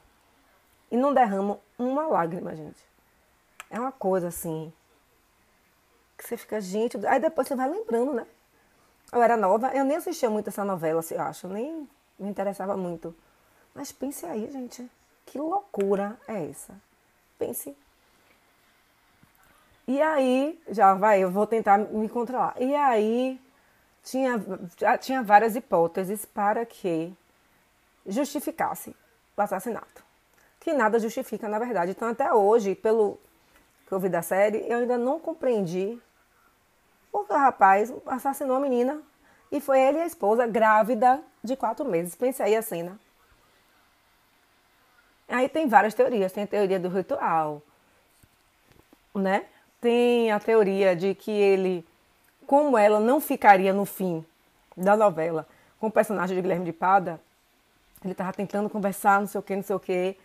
E 0.90 0.98
não 0.98 1.14
derramam 1.14 1.60
uma 1.78 2.08
lágrima, 2.08 2.56
gente. 2.56 2.84
É 3.70 3.80
uma 3.80 3.92
coisa 3.92 4.28
assim, 4.28 4.72
que 6.18 6.28
você 6.28 6.38
fica, 6.38 6.60
gente, 6.60 6.98
aí 7.08 7.20
depois 7.20 7.48
você 7.48 7.56
vai 7.56 7.70
lembrando, 7.70 8.14
né? 8.14 8.28
Eu 9.12 9.22
era 9.22 9.36
nova, 9.36 9.72
eu 9.74 9.84
nem 9.84 9.98
assistia 9.98 10.30
muito 10.30 10.48
essa 10.48 10.64
novela, 10.64 11.02
se 11.02 11.16
eu 11.16 11.22
acho, 11.22 11.48
nem 11.48 11.88
me 12.20 12.30
interessava 12.30 12.78
muito. 12.78 13.16
Mas 13.74 13.92
pense 13.92 14.26
aí, 14.26 14.50
gente, 14.52 14.90
que 15.26 15.38
loucura 15.38 16.20
é 16.28 16.50
essa? 16.50 16.76
Pense. 17.40 17.76
E 19.92 20.02
aí, 20.02 20.58
já 20.70 20.94
vai, 20.94 21.22
eu 21.22 21.30
vou 21.30 21.46
tentar 21.46 21.78
me 21.78 22.08
controlar. 22.08 22.56
E 22.58 22.74
aí, 22.74 23.38
tinha, 24.02 24.42
tinha 25.02 25.22
várias 25.22 25.54
hipóteses 25.54 26.24
para 26.26 26.66
que 26.66 27.14
justificasse 28.08 28.96
o 29.36 29.42
assassinato. 29.42 30.02
Que 30.62 30.72
nada 30.72 30.98
justifica, 30.98 31.50
na 31.50 31.60
verdade. 31.60 31.92
Então, 31.92 32.08
até 32.08 32.34
hoje, 32.34 32.74
pelo 32.74 33.20
que 33.86 33.92
eu 33.92 34.00
vi 34.00 34.08
da 34.08 34.22
série, 34.22 34.64
eu 34.66 34.78
ainda 34.78 34.98
não 34.98 35.20
compreendi 35.20 36.02
porque 37.12 37.34
o 37.34 37.38
rapaz 37.38 37.94
assassinou 38.06 38.56
a 38.56 38.62
menina 38.62 39.02
e 39.52 39.60
foi 39.60 39.78
ele 39.78 39.98
e 39.98 40.04
a 40.04 40.08
esposa 40.08 40.48
grávida 40.48 41.22
de 41.44 41.58
quatro 41.58 41.84
meses. 41.84 42.16
Pense 42.16 42.42
aí 42.42 42.56
a 42.56 42.62
cena. 42.62 42.98
Aí 45.28 45.50
tem 45.50 45.68
várias 45.68 45.94
teorias. 45.94 46.32
Tem 46.32 46.46
a 46.46 46.48
teoria 46.48 46.80
do 46.80 46.88
ritual, 46.88 47.62
né? 49.14 49.48
Tem 49.82 50.32
a 50.32 50.40
teoria 50.40 50.96
de 50.96 51.16
que 51.16 51.32
ele, 51.32 51.86
como 52.46 52.78
ela 52.78 53.00
não 53.00 53.20
ficaria 53.20 53.74
no 53.74 53.84
fim 53.84 54.24
da 54.78 54.96
novela 54.96 55.48
com 55.80 55.88
o 55.88 55.92
personagem 55.92 56.36
de 56.36 56.42
Guilherme 56.42 56.66
de 56.66 56.72
Pada, 56.72 57.20
ele 58.04 58.14
estava 58.14 58.32
tentando 58.32 58.70
conversar, 58.70 59.20
não 59.20 59.28
sei 59.28 59.40
o 59.40 59.44
que, 59.44 59.56
não 59.56 59.64
sei 59.64 59.76
o 59.76 59.80
que. 59.80 60.18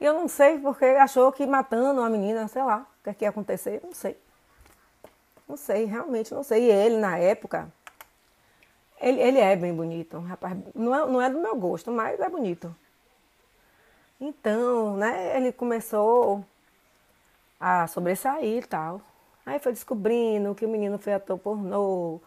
E 0.00 0.04
eu 0.04 0.14
não 0.14 0.28
sei 0.28 0.58
porque 0.58 0.84
achou 0.84 1.32
que 1.32 1.46
matando 1.46 2.00
a 2.00 2.08
menina, 2.08 2.46
sei 2.48 2.62
lá, 2.62 2.86
o 3.00 3.04
que, 3.04 3.10
é 3.10 3.14
que 3.14 3.24
ia 3.24 3.30
acontecer, 3.30 3.80
não 3.82 3.92
sei. 3.92 4.16
Não 5.48 5.56
sei, 5.56 5.84
realmente 5.84 6.32
não 6.32 6.42
sei. 6.42 6.64
E 6.64 6.70
ele, 6.70 6.98
na 6.98 7.18
época, 7.18 7.72
ele, 9.00 9.20
ele 9.20 9.38
é 9.38 9.54
bem 9.56 9.74
bonito, 9.74 10.18
rapaz. 10.20 10.56
Não 10.74 10.94
é, 10.94 11.06
não 11.06 11.22
é 11.22 11.30
do 11.30 11.40
meu 11.40 11.56
gosto, 11.56 11.90
mas 11.90 12.18
é 12.18 12.28
bonito. 12.28 12.74
Então, 14.20 14.96
né, 14.96 15.36
ele 15.36 15.52
começou 15.52 16.44
a 17.58 17.86
sobressair 17.86 18.62
e 18.62 18.66
tal. 18.66 19.00
Aí 19.44 19.58
foi 19.58 19.72
descobrindo 19.72 20.54
que 20.54 20.64
o 20.64 20.68
menino 20.68 20.98
foi 20.98 21.14
ator 21.14 21.38
pornô 21.38 22.20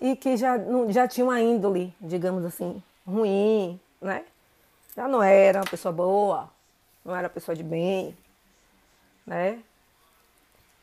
e 0.00 0.16
que 0.16 0.36
já, 0.36 0.56
já 0.88 1.06
tinha 1.06 1.24
uma 1.24 1.40
índole, 1.40 1.94
digamos 2.00 2.44
assim, 2.44 2.82
ruim, 3.06 3.78
né? 4.00 4.24
Já 4.96 5.06
não 5.06 5.22
era 5.22 5.60
uma 5.60 5.70
pessoa 5.70 5.92
boa, 5.92 6.50
não 7.04 7.14
era 7.14 7.28
uma 7.28 7.34
pessoa 7.34 7.54
de 7.54 7.62
bem, 7.62 8.16
né? 9.26 9.62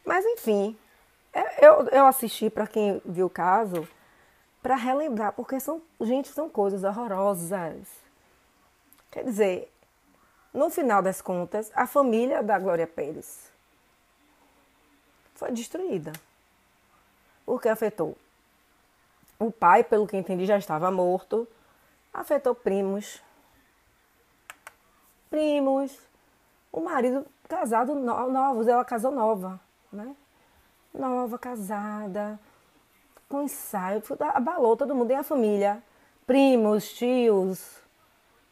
Mas 0.05 0.25
enfim, 0.25 0.77
é, 1.33 1.65
eu, 1.65 1.87
eu 1.89 2.05
assisti 2.07 2.49
para 2.49 2.67
quem 2.67 3.01
viu 3.05 3.27
o 3.27 3.29
caso 3.29 3.87
para 4.61 4.75
relembrar, 4.75 5.33
porque 5.33 5.59
são, 5.59 5.81
gente, 6.01 6.29
são 6.29 6.49
coisas 6.49 6.83
horrorosas. 6.83 7.87
Quer 9.11 9.23
dizer, 9.23 9.71
no 10.53 10.69
final 10.69 11.01
das 11.01 11.21
contas, 11.21 11.71
a 11.75 11.85
família 11.85 12.41
da 12.41 12.57
Glória 12.57 12.87
Pérez 12.87 13.51
foi 15.35 15.51
destruída. 15.51 16.11
O 17.45 17.57
que 17.57 17.69
afetou? 17.69 18.17
O 19.39 19.51
pai, 19.51 19.83
pelo 19.83 20.05
que 20.05 20.17
entendi, 20.17 20.45
já 20.45 20.57
estava 20.57 20.91
morto. 20.91 21.47
Afetou 22.13 22.53
primos. 22.53 23.21
Primos. 25.29 25.97
O 26.71 26.81
marido 26.81 27.25
casado 27.47 27.95
novos, 27.95 28.67
ela 28.67 28.85
casou 28.85 29.11
nova, 29.11 29.59
né? 29.91 30.15
nova, 30.93 31.37
casada, 31.37 32.39
com 33.27 33.43
ensaio, 33.43 34.01
abalou 34.33 34.75
todo 34.75 34.95
mundo, 34.95 35.11
e 35.11 35.15
a 35.15 35.23
família, 35.23 35.81
primos, 36.25 36.93
tios, 36.93 37.77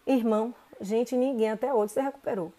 irmão, 0.06 0.54
gente, 0.81 1.15
ninguém 1.15 1.51
até 1.51 1.74
hoje 1.74 1.93
se 1.93 2.01
recuperou. 2.01 2.53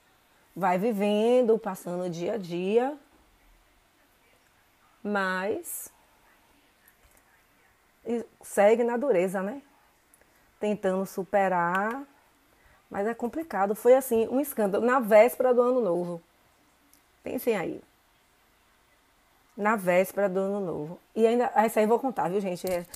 Vai 0.54 0.78
vivendo, 0.78 1.58
passando 1.58 2.04
o 2.04 2.10
dia 2.10 2.34
a 2.34 2.36
dia, 2.36 2.96
mas 5.02 5.92
segue 8.42 8.82
na 8.82 8.96
dureza, 8.96 9.42
né? 9.42 9.62
Tentando 10.58 11.06
superar, 11.06 12.02
mas 12.90 13.06
é 13.06 13.14
complicado. 13.14 13.74
Foi 13.74 13.94
assim, 13.94 14.26
um 14.28 14.40
escândalo 14.40 14.84
na 14.84 14.98
véspera 14.98 15.54
do 15.54 15.62
ano 15.62 15.80
novo. 15.80 16.22
Pensem 17.22 17.56
aí 17.56 17.80
na 19.58 19.74
véspera 19.74 20.28
do 20.28 20.38
ano 20.38 20.60
novo. 20.60 21.00
E 21.16 21.26
ainda, 21.26 21.50
essa 21.56 21.80
aí 21.80 21.84
eu 21.84 21.88
vou 21.88 21.98
contar, 21.98 22.28
viu, 22.28 22.40
gente? 22.40 22.64
É, 22.70 22.86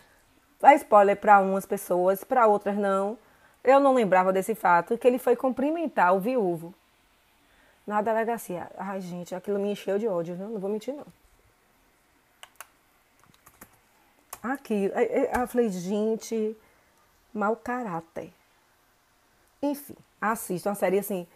é 0.62 0.74
spoiler 0.76 1.16
para 1.16 1.40
umas 1.40 1.66
pessoas, 1.66 2.22
para 2.22 2.46
outras 2.46 2.76
não. 2.76 3.18
Eu 3.64 3.78
não 3.78 3.94
lembrava 3.94 4.32
desse 4.32 4.54
fato, 4.54 4.98
que 4.98 5.06
ele 5.06 5.18
foi 5.18 5.36
cumprimentar 5.36 6.14
o 6.14 6.20
viúvo 6.20 6.74
na 7.86 8.02
delegacia. 8.02 8.70
Ai, 8.76 9.00
gente, 9.00 9.34
aquilo 9.34 9.58
me 9.58 9.72
encheu 9.72 9.98
de 9.98 10.08
ódio, 10.08 10.34
viu? 10.34 10.48
Não 10.48 10.60
vou 10.60 10.70
mentir, 10.70 10.94
não. 10.94 11.06
Aqui, 14.42 14.90
eu 15.32 15.46
falei, 15.46 15.68
gente, 15.70 16.56
mau 17.32 17.54
caráter. 17.54 18.32
Enfim, 19.62 19.94
assisto 20.20 20.68
uma 20.68 20.74
série 20.74 20.98
assim, 20.98 21.28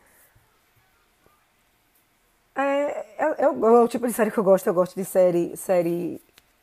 é, 2.56 3.04
é 3.18 3.49
o 3.49 3.87
tipo 3.87 4.06
de 4.06 4.14
série 4.14 4.30
que 4.30 4.38
eu 4.38 4.45
gosto, 4.45 4.66
eu 4.66 4.73
gosto 4.73 4.95
de 4.97 5.04
série, 5.04 5.54
série 5.56 6.21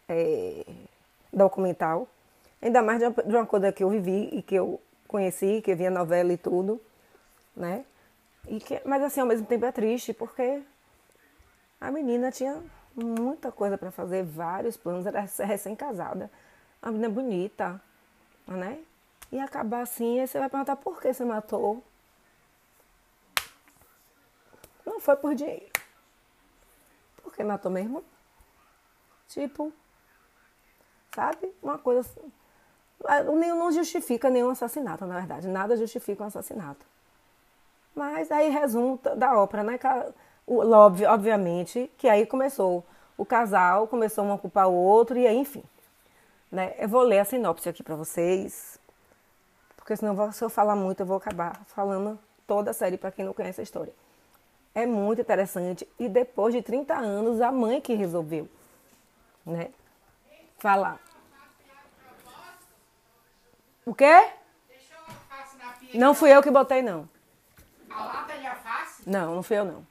é, 0.10 0.66
documental. 1.32 2.08
Ainda 2.60 2.82
mais 2.82 2.98
de 2.98 3.06
uma, 3.06 3.24
de 3.24 3.36
uma, 3.36 3.46
coisa 3.46 3.72
que 3.72 3.84
eu 3.84 3.90
vivi 3.90 4.30
e 4.32 4.42
que 4.42 4.56
eu 4.56 4.82
conheci, 5.14 5.62
que 5.62 5.72
eu 5.72 5.78
vi 5.78 5.86
a 5.88 5.92
novela 5.92 6.34
e 6.34 6.38
tudo, 6.38 6.82
né? 7.56 7.86
E 8.48 8.60
que, 8.60 8.82
mas 8.84 9.02
assim, 9.04 9.22
ao 9.22 9.28
mesmo 9.28 9.46
tempo 9.46 9.66
é 9.66 9.72
triste, 9.72 10.14
porque 10.14 10.62
a 11.80 11.92
menina 11.92 12.32
tinha 12.32 12.62
muita 12.96 13.52
coisa 13.52 13.78
para 13.78 13.92
fazer, 13.92 14.24
vários 14.24 14.76
planos, 14.76 15.06
era 15.06 15.22
recém-casada, 15.46 16.30
uma 16.82 16.92
menina 16.92 17.10
bonita, 17.10 17.82
né? 18.48 18.80
E 19.32 19.40
acabar 19.40 19.82
assim, 19.82 20.20
aí 20.20 20.28
você 20.28 20.40
vai 20.40 20.50
perguntar 20.50 20.76
por 20.76 21.00
que 21.00 21.14
você 21.14 21.24
matou. 21.24 21.84
Não 24.86 25.00
foi 25.00 25.16
por 25.16 25.34
dinheiro 25.34 25.74
porque 27.34 27.44
matou 27.44 27.72
meu 27.72 27.82
irmão. 27.82 28.04
Tipo, 29.28 29.74
sabe? 31.16 31.52
Uma 31.64 31.80
coisa 31.80 32.02
assim. 32.02 32.32
Não 33.26 33.72
justifica 33.72 34.30
nenhum 34.30 34.50
assassinato, 34.50 35.06
na 35.06 35.16
verdade. 35.16 35.48
Nada 35.48 35.76
justifica 35.76 36.24
um 36.24 36.28
assassinato. 36.28 36.86
Mas 37.96 38.32
aí 38.32 38.50
resulta 38.50 39.16
da 39.16 39.38
ópera, 39.38 39.64
né? 39.64 39.80
Obviamente, 40.48 41.92
que 41.98 42.10
aí 42.10 42.26
começou 42.26 42.84
o 43.18 43.26
casal, 43.26 43.88
começou 43.88 44.26
um 44.26 44.34
a 44.34 44.38
culpar 44.38 44.68
o 44.68 44.74
outro, 44.74 45.18
e 45.18 45.28
aí, 45.28 45.38
enfim. 45.38 45.64
Né? 46.52 46.74
Eu 46.78 46.90
vou 46.90 47.02
ler 47.02 47.20
a 47.20 47.26
sinopse 47.26 47.70
aqui 47.70 47.84
para 47.84 47.96
vocês, 47.96 48.80
porque 49.76 49.96
senão, 49.96 50.32
se 50.32 50.44
eu 50.44 50.50
falar 50.50 50.76
muito, 50.76 51.02
eu 51.02 51.06
vou 51.06 51.18
acabar 51.18 51.62
falando 51.68 52.18
toda 52.48 52.72
a 52.72 52.74
série 52.74 52.98
para 52.98 53.12
quem 53.12 53.26
não 53.26 53.34
conhece 53.34 53.60
a 53.60 53.64
história. 53.64 53.94
É 54.74 54.86
muito 54.86 55.22
interessante. 55.22 55.88
E 56.00 56.10
depois 56.10 56.54
de 56.54 56.62
30 56.62 56.96
anos, 56.96 57.42
a 57.42 57.52
mãe 57.52 57.80
que 57.80 57.94
resolveu, 57.94 58.50
né? 59.46 59.70
Falar. 60.58 61.00
O 63.86 63.94
quê? 63.94 64.32
Não 65.94 66.16
fui 66.16 66.34
eu 66.34 66.42
que 66.42 66.50
botei, 66.50 66.82
não. 66.82 67.08
A 67.90 68.06
lata 68.06 68.38
de 68.38 68.48
alface? 68.48 69.08
Não, 69.08 69.36
não 69.36 69.44
fui 69.44 69.58
eu, 69.58 69.66
não. 69.66 69.86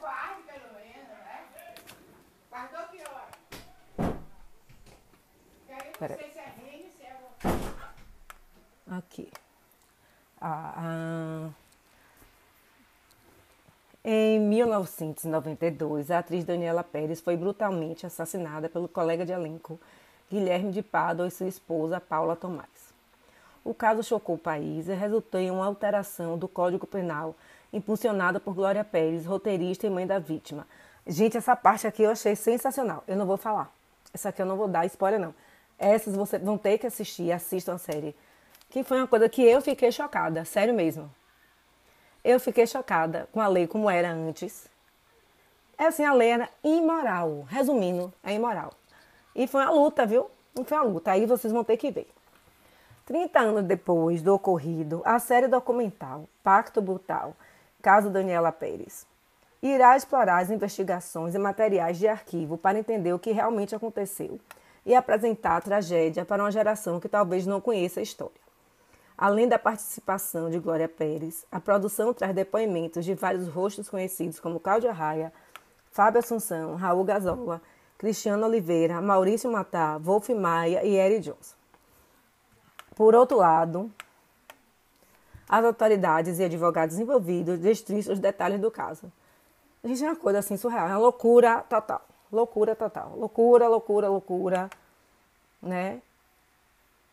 Guarde, 0.00 0.42
pelo 0.42 0.74
menos, 0.74 1.08
né? 1.08 1.44
Guardou 2.50 2.80
que 2.90 2.98
hora? 2.98 4.18
Peraí. 5.98 6.30
se 6.30 6.38
é 6.38 6.52
reino, 6.56 6.90
se 6.90 7.02
é... 7.04 7.16
Aqui. 8.96 9.32
Ah, 10.40 10.74
ah. 10.76 11.50
Em 14.04 14.40
1992, 14.40 16.10
a 16.10 16.18
atriz 16.18 16.44
Daniela 16.44 16.84
Pérez 16.84 17.20
foi 17.20 17.36
brutalmente 17.36 18.06
assassinada 18.06 18.68
pelo 18.68 18.88
colega 18.88 19.24
de 19.24 19.32
elenco 19.32 19.80
Guilherme 20.30 20.70
de 20.72 20.82
Pádua 20.82 21.26
e 21.26 21.30
sua 21.30 21.48
esposa 21.48 22.00
Paula 22.00 22.36
Tomás. 22.36 22.68
O 23.64 23.72
caso 23.72 24.02
chocou 24.02 24.34
o 24.36 24.38
país 24.38 24.86
e 24.86 24.94
resultou 24.94 25.40
em 25.40 25.50
uma 25.50 25.64
alteração 25.64 26.36
do 26.36 26.46
Código 26.46 26.86
Penal 26.86 27.34
impulsionada 27.72 28.38
por 28.38 28.54
Glória 28.54 28.84
Pérez, 28.84 29.24
roteirista 29.26 29.86
e 29.86 29.90
mãe 29.90 30.06
da 30.06 30.18
vítima. 30.18 30.66
Gente, 31.06 31.36
essa 31.36 31.56
parte 31.56 31.86
aqui 31.86 32.02
eu 32.02 32.10
achei 32.10 32.36
sensacional. 32.36 33.02
Eu 33.08 33.16
não 33.16 33.26
vou 33.26 33.36
falar. 33.38 33.72
Essa 34.12 34.28
aqui 34.28 34.42
eu 34.42 34.46
não 34.46 34.56
vou 34.56 34.68
dar 34.68 34.84
spoiler, 34.86 35.18
não. 35.18 35.34
Essas 35.78 36.14
vocês 36.14 36.42
vão 36.42 36.58
ter 36.58 36.76
que 36.76 36.86
assistir, 36.86 37.32
assistam 37.32 37.74
a 37.74 37.78
série. 37.78 38.14
Que 38.68 38.84
foi 38.84 38.98
uma 38.98 39.06
coisa 39.06 39.28
que 39.28 39.42
eu 39.42 39.62
fiquei 39.62 39.90
chocada, 39.90 40.44
sério 40.44 40.74
mesmo. 40.74 41.10
Eu 42.22 42.38
fiquei 42.38 42.66
chocada 42.66 43.28
com 43.32 43.40
a 43.40 43.46
lei 43.46 43.66
como 43.66 43.88
era 43.88 44.10
antes. 44.10 44.68
É 45.78 45.86
assim, 45.86 46.04
a 46.04 46.12
lei 46.12 46.30
era 46.30 46.50
imoral. 46.62 47.46
Resumindo, 47.48 48.12
é 48.22 48.34
imoral. 48.34 48.77
E 49.38 49.46
foi 49.46 49.62
uma 49.62 49.70
luta, 49.70 50.04
viu? 50.04 50.28
Não 50.52 50.64
foi 50.64 50.76
uma 50.76 50.84
luta. 50.84 51.12
Aí 51.12 51.24
vocês 51.24 51.52
vão 51.52 51.62
ter 51.62 51.76
que 51.76 51.92
ver. 51.92 52.08
30 53.06 53.38
anos 53.38 53.64
depois 53.64 54.20
do 54.20 54.34
ocorrido, 54.34 55.00
a 55.04 55.20
série 55.20 55.46
documental 55.46 56.28
Pacto 56.42 56.82
Brutal, 56.82 57.34
caso 57.80 58.10
Daniela 58.10 58.50
Pérez, 58.50 59.06
irá 59.62 59.96
explorar 59.96 60.38
as 60.40 60.50
investigações 60.50 61.36
e 61.36 61.38
materiais 61.38 61.98
de 61.98 62.08
arquivo 62.08 62.58
para 62.58 62.80
entender 62.80 63.12
o 63.12 63.18
que 63.18 63.30
realmente 63.30 63.76
aconteceu 63.76 64.40
e 64.84 64.92
apresentar 64.92 65.56
a 65.56 65.60
tragédia 65.60 66.24
para 66.24 66.42
uma 66.42 66.50
geração 66.50 66.98
que 66.98 67.08
talvez 67.08 67.46
não 67.46 67.60
conheça 67.60 68.00
a 68.00 68.02
história. 68.02 68.48
Além 69.16 69.46
da 69.46 69.58
participação 69.58 70.50
de 70.50 70.58
Glória 70.58 70.88
Pérez, 70.88 71.46
a 71.50 71.60
produção 71.60 72.12
traz 72.12 72.34
depoimentos 72.34 73.04
de 73.04 73.14
vários 73.14 73.46
rostos 73.46 73.88
conhecidos 73.88 74.40
como 74.40 74.58
Cláudia 74.58 74.92
Raia, 74.92 75.32
Fábio 75.92 76.18
Assunção, 76.18 76.74
Raul 76.74 77.04
Gazola, 77.04 77.62
Cristiano 77.98 78.46
Oliveira, 78.46 79.02
Maurício 79.02 79.50
Matar, 79.50 79.98
Wolf 79.98 80.28
Maia 80.30 80.84
e 80.84 80.94
Eric 80.94 81.20
Johnson. 81.20 81.56
Por 82.94 83.14
outro 83.14 83.36
lado, 83.36 83.92
as 85.48 85.64
autoridades 85.64 86.38
e 86.38 86.44
advogados 86.44 86.98
envolvidos 86.98 87.58
destrincham 87.58 88.12
os 88.12 88.20
detalhes 88.20 88.60
do 88.60 88.70
caso. 88.70 89.10
Gente 89.82 90.04
é 90.04 90.08
uma 90.08 90.16
coisa 90.16 90.38
assim 90.38 90.56
surreal, 90.56 90.88
é 90.88 90.90
uma 90.90 90.98
loucura 90.98 91.62
total. 91.62 92.06
Loucura 92.30 92.76
total. 92.76 93.16
Loucura, 93.16 93.68
loucura, 93.68 94.08
loucura. 94.08 94.70
Né? 95.60 96.00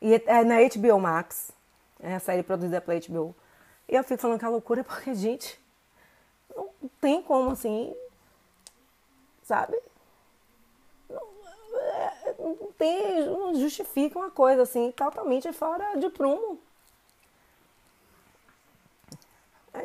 E 0.01 0.13
é 0.13 0.43
na 0.43 0.57
HBO 0.57 0.99
Max. 0.99 1.51
É 1.99 2.15
a 2.15 2.19
série 2.19 2.43
produzida 2.43 2.81
pela 2.81 2.99
HBO. 2.99 3.33
E 3.87 3.95
eu 3.95 4.03
fico 4.03 4.21
falando 4.21 4.39
que 4.39 4.45
é 4.45 4.49
loucura 4.49 4.83
porque, 4.85 5.15
gente, 5.15 5.59
não 6.55 6.69
tem 6.99 7.21
como 7.23 7.51
assim, 7.51 7.95
sabe? 9.43 9.77
Não, 12.45 12.71
tem, 12.73 13.25
não 13.25 13.55
justifica 13.55 14.19
uma 14.19 14.29
coisa 14.29 14.61
assim 14.61 14.91
totalmente 14.91 15.51
fora 15.51 15.97
de 15.97 16.09
prumo. 16.09 16.59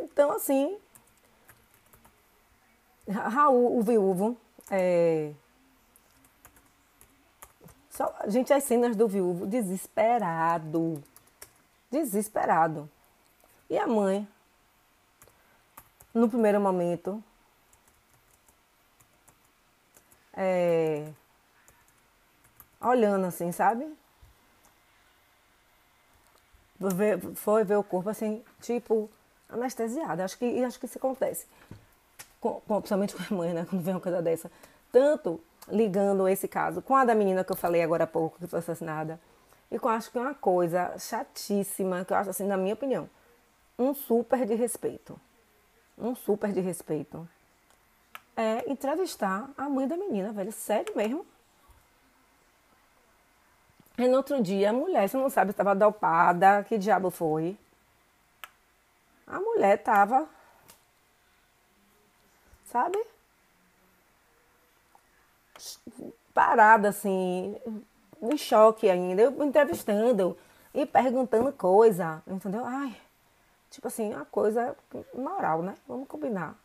Então, 0.03 0.31
assim, 0.33 0.79
Raul, 3.09 3.79
o 3.79 3.83
viúvo, 3.83 4.37
é... 4.71 5.33
Só, 7.89 8.15
gente, 8.29 8.53
as 8.53 8.63
cenas 8.65 8.95
do 8.95 9.09
viúvo, 9.09 9.47
desesperado 9.47 11.03
desesperado. 11.91 12.89
E 13.69 13.77
a 13.77 13.87
mãe, 13.87 14.27
no 16.15 16.29
primeiro 16.29 16.61
momento, 16.61 17.23
é, 20.33 21.13
olhando 22.81 23.27
assim, 23.27 23.53
sabe? 23.53 23.87
foi 27.35 27.63
ver 27.63 27.77
o 27.77 27.85
corpo 27.85 28.09
assim, 28.09 28.43
tipo, 28.63 29.11
anestesiada. 29.51 30.25
Acho 30.25 30.39
que, 30.39 30.65
acho 30.65 30.81
que 30.81 30.87
isso 30.87 30.97
acontece. 30.97 31.47
Com, 32.41 32.55
com, 32.63 32.81
principalmente 32.81 33.15
com 33.15 33.35
a 33.35 33.37
mãe, 33.37 33.53
né? 33.53 33.67
Quando 33.69 33.83
vem 33.83 33.93
uma 33.93 34.01
coisa 34.01 34.23
dessa. 34.23 34.51
Tanto 34.91 35.39
ligando 35.69 36.27
esse 36.27 36.49
caso 36.49 36.81
com 36.81 36.97
a 36.97 37.05
da 37.05 37.15
menina 37.15 37.45
que 37.45 37.53
eu 37.53 37.57
falei 37.57 37.83
agora 37.83 38.05
há 38.05 38.07
pouco, 38.07 38.39
que 38.39 38.47
foi 38.47 38.61
assassinada 38.61 39.21
e 39.71 39.77
eu 39.77 39.89
acho 39.89 40.11
que 40.11 40.19
é 40.19 40.21
uma 40.21 40.35
coisa 40.35 40.99
chatíssima, 40.99 42.05
que 42.05 42.13
eu 42.13 42.17
acho 42.17 42.31
assim, 42.31 42.45
na 42.45 42.57
minha 42.57 42.75
opinião, 42.75 43.09
um 43.79 43.95
super 43.95 44.45
de 44.45 44.55
respeito. 44.55 45.19
Um 45.97 46.15
super 46.15 46.53
de 46.53 46.61
respeito. 46.61 47.29
É 48.37 48.69
entrevistar 48.69 49.49
a 49.57 49.69
mãe 49.69 49.87
da 49.87 49.97
menina, 49.97 50.33
velho. 50.33 50.51
Sério 50.51 50.93
mesmo. 50.97 51.25
E 54.01 54.09
no 54.09 54.17
outro 54.17 54.43
dia, 54.43 54.71
a 54.71 54.73
mulher, 54.73 55.07
você 55.07 55.19
não 55.19 55.29
sabe, 55.29 55.51
estava 55.51 55.75
dopada, 55.75 56.65
que 56.65 56.79
diabo 56.79 57.11
foi. 57.11 57.55
A 59.27 59.39
mulher 59.39 59.79
estava, 59.79 60.27
sabe? 62.65 62.99
Parada 66.33 66.89
assim, 66.89 67.61
em 68.23 68.39
choque 68.39 68.89
ainda, 68.89 69.21
eu 69.21 69.45
entrevistando 69.45 70.35
e 70.73 70.87
perguntando 70.87 71.53
coisa, 71.53 72.23
entendeu? 72.27 72.65
Ai, 72.65 72.97
tipo 73.71 73.87
assim, 73.87 74.15
uma 74.15 74.25
coisa 74.25 74.75
moral, 75.13 75.61
né? 75.61 75.75
Vamos 75.87 76.09
combinar. 76.09 76.57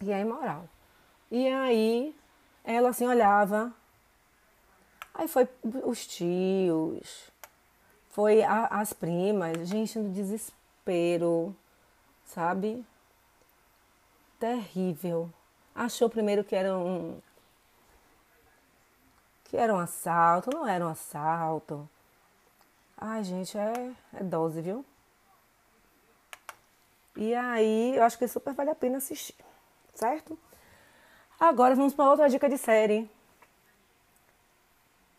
E 0.00 0.10
é 0.10 0.18
imoral. 0.18 0.68
E 1.30 1.46
aí 1.46 2.16
ela 2.64 2.88
assim 2.88 3.06
olhava. 3.06 3.72
Aí 5.14 5.28
foi 5.28 5.48
os 5.84 6.04
tios, 6.06 7.30
foi 8.10 8.42
a, 8.42 8.66
as 8.66 8.92
primas, 8.92 9.68
gente 9.68 9.96
no 9.96 10.12
desespero, 10.12 11.54
sabe? 12.24 12.84
Terrível. 14.40 15.30
Achou 15.72 16.10
primeiro 16.10 16.42
que 16.42 16.56
era 16.56 16.76
um, 16.76 17.20
que 19.44 19.56
era 19.56 19.72
um 19.72 19.78
assalto, 19.78 20.50
não 20.52 20.66
era 20.66 20.84
um 20.84 20.88
assalto. 20.88 21.88
Ai, 22.96 23.22
gente, 23.22 23.56
é, 23.56 23.92
é 24.14 24.22
dose, 24.24 24.60
viu? 24.60 24.84
E 27.16 27.32
aí, 27.34 27.94
eu 27.94 28.02
acho 28.02 28.18
que 28.18 28.26
super 28.26 28.52
vale 28.52 28.70
a 28.70 28.74
pena 28.74 28.98
assistir, 28.98 29.36
certo? 29.94 30.36
Agora 31.38 31.76
vamos 31.76 31.94
para 31.94 32.10
outra 32.10 32.28
dica 32.28 32.48
de 32.48 32.58
série 32.58 33.08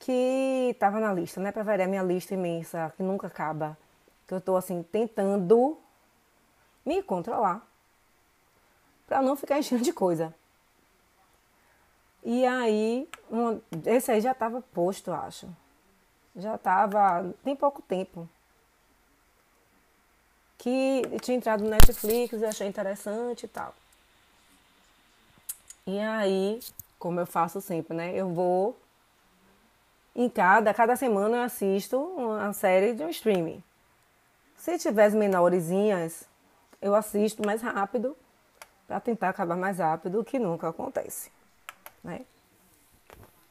que 0.06 0.70
estava 0.72 1.00
na 1.00 1.12
lista, 1.12 1.42
né? 1.42 1.52
Para 1.52 1.64
ver 1.64 1.82
a 1.82 1.88
minha 1.88 2.04
lista 2.04 2.36
imensa, 2.36 2.94
que 2.96 3.02
nunca 3.02 3.26
acaba. 3.26 3.76
Que 4.28 4.36
eu 4.36 4.40
tô 4.40 4.56
assim 4.56 4.84
tentando 4.84 5.80
me 6.86 7.02
controlar 7.02 7.68
para 9.08 9.20
não 9.24 9.36
ficar 9.36 9.58
enchendo 9.60 9.84
de 9.84 9.92
coisa. 9.92 10.34
E 12.24 12.46
aí, 12.46 13.10
esse 13.84 14.12
aí 14.12 14.22
já 14.22 14.32
estava 14.32 14.62
posto, 14.62 15.12
acho. 15.12 15.50
Já 16.36 16.54
estava, 16.54 17.34
tem 17.44 17.56
pouco 17.56 17.82
tempo. 17.82 18.30
Que 20.60 21.02
tinha 21.24 21.38
entrado 21.38 21.64
no 21.64 21.70
Netflix 21.72 22.40
e 22.40 22.46
achei 22.46 22.68
interessante 22.68 23.46
e 23.46 23.48
tal. 23.48 23.74
E 25.88 26.00
aí, 26.00 26.60
como 27.00 27.20
eu 27.20 27.26
faço 27.26 27.60
sempre, 27.60 27.96
né? 27.96 28.14
Eu 28.16 28.32
vou 28.32 28.78
em 30.16 30.30
cada, 30.30 30.74
cada 30.74 30.96
semana 30.96 31.38
eu 31.38 31.44
assisto 31.44 32.00
uma 32.00 32.54
série 32.54 32.94
de 32.94 33.04
um 33.04 33.10
streaming. 33.10 33.62
Se 34.56 34.78
tiver 34.78 35.06
as 35.06 35.14
menorezinhas, 35.14 36.24
eu 36.82 36.96
assisto 36.96 37.46
mais 37.46 37.62
rápido 37.62 38.16
para 38.88 39.00
tentar 39.00 39.30
acabar 39.30 39.58
mais 39.58 39.80
rápido, 39.80 40.20
o 40.20 40.24
que 40.24 40.40
nunca 40.40 40.70
acontece. 40.70 41.32
Né? 42.04 42.22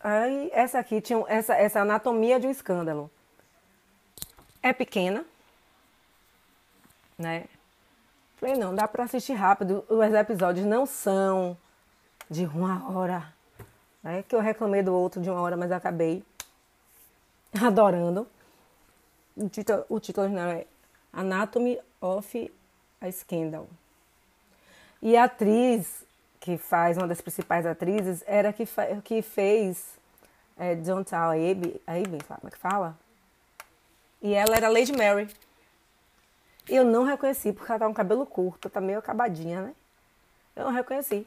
Aí, 0.01 0.51
essa 0.53 0.79
aqui 0.79 1.01
tinha 1.01 1.23
essa, 1.29 1.55
essa 1.55 1.81
anatomia 1.81 2.41
de 2.41 2.47
um 2.47 2.51
escândalo. 2.51 3.11
É 4.63 4.73
pequena, 4.73 5.25
né? 7.19 7.45
Falei, 8.37 8.57
não, 8.57 8.75
dá 8.75 8.89
para 8.89 9.05
assistir 9.05 9.35
rápido. 9.35 9.85
Os 9.89 10.13
episódios 10.13 10.67
não 10.67 10.87
são 10.87 11.57
de 12.29 12.45
uma 12.47 12.91
hora. 12.91 13.33
Né? 14.03 14.23
Que 14.23 14.35
eu 14.35 14.41
reclamei 14.41 14.83
do 14.83 14.95
outro 14.95 15.21
de 15.21 15.31
uma 15.31 15.41
hora, 15.41 15.57
mas 15.57 15.71
acabei 15.71 16.23
adorando. 17.63 18.27
O 19.37 19.49
título, 19.49 19.85
o 19.89 20.01
título 20.01 20.27
original 20.27 20.51
é 20.51 20.67
Anatomy 21.13 21.79
of 22.01 22.53
a 23.01 23.13
Scandal. 23.13 23.69
E 25.03 25.17
a 25.17 25.25
atriz 25.25 26.05
que 26.45 26.59
faz 26.59 26.99
uma 26.99 27.09
das 27.09 27.23
principais 27.23 27.65
atrizes, 27.65 28.23
era 28.27 28.53
que, 28.53 28.69
que 29.03 29.23
fez 29.23 29.99
é, 30.59 30.75
Downtown 30.75 31.31
Abbey, 31.31 31.81
Abbey, 31.87 32.19
como 32.23 32.49
é 32.49 32.51
que 32.51 32.59
fala? 32.59 32.99
E 34.21 34.35
ela 34.35 34.55
era 34.55 34.69
Lady 34.69 34.93
Mary. 34.93 35.27
E 36.69 36.77
eu 36.77 36.85
não 36.85 37.03
reconheci, 37.03 37.51
porque 37.51 37.73
ela 37.73 37.79
tá 37.79 37.87
com 37.87 37.95
cabelo 37.95 38.27
curto, 38.27 38.69
tá 38.69 38.79
meio 38.79 38.99
acabadinha, 38.99 39.63
né? 39.63 39.75
Eu 40.55 40.65
não 40.65 40.71
reconheci. 40.71 41.27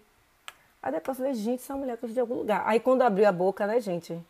Aí 0.83 0.91
depois 0.91 1.17
eu 1.17 1.25
falei, 1.25 1.33
gente, 1.33 1.63
essa 1.63 1.75
mulher 1.75 1.97
que 1.97 2.05
eu 2.05 2.09
de 2.09 2.19
algum 2.19 2.35
lugar. 2.35 2.61
Aí 2.67 2.79
quando 2.79 3.01
abriu 3.01 3.27
a 3.27 3.31
boca, 3.31 3.65
né, 3.65 3.81
gente? 3.81 4.23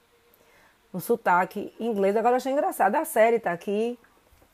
O 0.92 1.00
sotaque 1.00 1.74
inglês, 1.80 2.16
agora 2.16 2.34
eu 2.34 2.38
achei 2.38 2.52
engraçado. 2.52 2.96
A 2.96 3.06
série 3.06 3.40
tá 3.40 3.52
aqui 3.52 4.00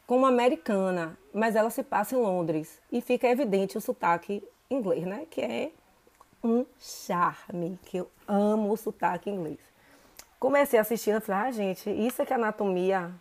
como 0.06 0.26
americana, 0.26 1.18
mas 1.34 1.56
ela 1.56 1.70
se 1.70 1.84
passa 1.84 2.16
em 2.16 2.20
Londres. 2.20 2.82
E 2.92 3.02
fica 3.02 3.28
evidente 3.28 3.78
o 3.78 3.82
sotaque 3.82 4.44
inglês, 4.70 5.06
né? 5.06 5.26
Que 5.30 5.42
é 5.42 5.72
um 6.44 6.66
charme, 6.80 7.80
que 7.86 7.98
eu 7.98 8.10
amo 8.28 8.72
o 8.72 8.78
sotaque 8.78 9.30
inglês. 9.30 9.60
Comecei 10.40 10.78
assistindo 10.78 11.22
falei, 11.22 11.48
ah, 11.48 11.52
gente, 11.52 11.90
isso 11.90 12.22
é 12.22 12.26
que 12.26 12.34
é 12.34 12.36
anatomia. 12.36 13.12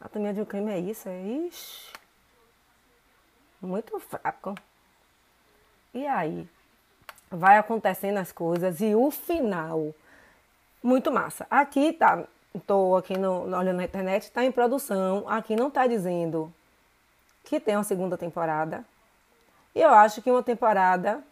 Anatomia 0.00 0.32
de 0.32 0.40
um 0.40 0.44
crime 0.46 0.72
é 0.72 0.78
isso? 0.78 1.08
É 1.08 1.22
ixi. 1.22 1.92
Muito 3.60 3.98
fraco. 3.98 4.54
E 5.92 6.06
aí? 6.06 6.48
Vai 7.30 7.58
acontecendo 7.58 8.18
as 8.18 8.32
coisas 8.32 8.80
e 8.80 8.94
o 8.94 9.10
final. 9.10 9.94
Muito 10.86 11.10
massa. 11.10 11.48
Aqui 11.50 11.92
tá. 11.92 12.24
Estou 12.54 12.96
aqui 12.96 13.18
no, 13.18 13.42
olhando 13.42 13.78
na 13.78 13.82
internet, 13.82 14.22
está 14.22 14.44
em 14.44 14.52
produção. 14.52 15.28
Aqui 15.28 15.56
não 15.56 15.66
está 15.66 15.84
dizendo 15.84 16.54
que 17.42 17.58
tem 17.58 17.76
uma 17.76 17.82
segunda 17.82 18.16
temporada. 18.16 18.84
E 19.74 19.80
eu 19.80 19.90
acho 19.90 20.22
que 20.22 20.30
uma 20.30 20.44
temporada 20.44 21.24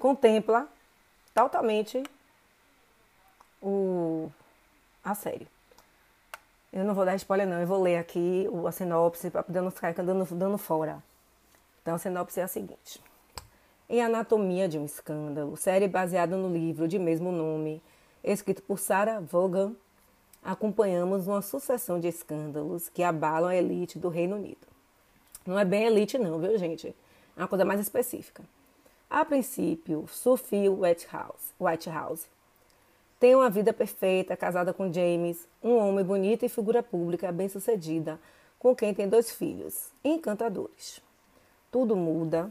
contempla 0.00 0.66
totalmente 1.34 2.02
o, 3.60 4.32
a 5.04 5.14
série. 5.14 5.46
Eu 6.72 6.82
não 6.82 6.94
vou 6.94 7.04
dar 7.04 7.16
spoiler 7.16 7.46
não, 7.46 7.60
eu 7.60 7.66
vou 7.66 7.82
ler 7.82 7.98
aqui 7.98 8.48
a 8.66 8.72
sinopse 8.72 9.30
para 9.30 9.42
poder 9.42 9.60
não 9.60 9.70
ficar 9.70 9.92
dando, 9.92 10.24
dando 10.34 10.56
fora. 10.56 10.96
Então 11.82 11.94
a 11.94 11.98
sinopse 11.98 12.40
é 12.40 12.44
a 12.44 12.48
seguinte. 12.48 13.02
Em 13.86 14.00
Anatomia 14.02 14.66
de 14.66 14.78
um 14.78 14.86
Escândalo, 14.86 15.58
série 15.58 15.86
baseada 15.86 16.38
no 16.38 16.50
livro 16.50 16.88
de 16.88 16.98
mesmo 16.98 17.30
nome, 17.30 17.82
escrito 18.32 18.62
por 18.62 18.78
Sarah 18.78 19.20
Vaughan, 19.20 19.74
acompanhamos 20.42 21.28
uma 21.28 21.42
sucessão 21.42 22.00
de 22.00 22.08
escândalos 22.08 22.88
que 22.88 23.02
abalam 23.02 23.50
a 23.50 23.56
elite 23.56 23.98
do 23.98 24.08
Reino 24.08 24.36
Unido. 24.36 24.66
Não 25.46 25.58
é 25.58 25.64
bem 25.64 25.84
elite 25.84 26.16
não, 26.16 26.38
viu 26.38 26.56
gente? 26.56 26.94
É 27.36 27.40
uma 27.40 27.48
coisa 27.48 27.64
mais 27.64 27.80
específica. 27.80 28.42
A 29.10 29.24
princípio, 29.24 30.06
Sophie 30.08 30.68
Whitehouse, 30.68 31.52
Whitehouse 31.60 32.26
tem 33.20 33.34
uma 33.34 33.48
vida 33.48 33.72
perfeita, 33.72 34.36
casada 34.36 34.72
com 34.72 34.92
James, 34.92 35.46
um 35.62 35.76
homem 35.76 36.04
bonito 36.04 36.44
e 36.44 36.48
figura 36.48 36.82
pública 36.82 37.30
bem-sucedida, 37.30 38.18
com 38.58 38.74
quem 38.74 38.92
tem 38.92 39.08
dois 39.08 39.30
filhos, 39.30 39.90
encantadores. 40.02 41.00
Tudo 41.70 41.94
muda. 41.94 42.50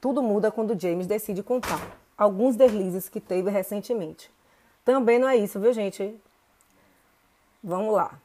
Tudo 0.00 0.22
muda 0.22 0.50
quando 0.50 0.78
James 0.78 1.06
decide 1.06 1.42
contar 1.42 1.98
alguns 2.18 2.56
deslizes 2.56 3.08
que 3.08 3.20
teve 3.20 3.48
recentemente. 3.48 4.30
Também 4.84 5.18
não 5.18 5.28
é 5.28 5.36
isso, 5.36 5.60
viu, 5.60 5.72
gente? 5.72 6.18
Vamos 7.62 7.94
lá. 7.94 8.18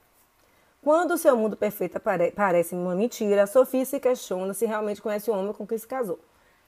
Quando 0.82 1.12
o 1.12 1.18
seu 1.18 1.38
mundo 1.38 1.56
perfeito 1.56 2.00
parece 2.36 2.76
uma 2.76 2.96
mentira, 2.96 3.48
Sophie 3.48 3.86
se 3.86 4.00
questiona 4.00 4.54
se 4.54 4.66
realmente 4.66 5.02
conhece 5.02 5.30
o 5.30 5.34
homem 5.34 5.54
com 5.54 5.66
quem 5.66 5.78
se 5.78 5.88
casou. 5.88 6.20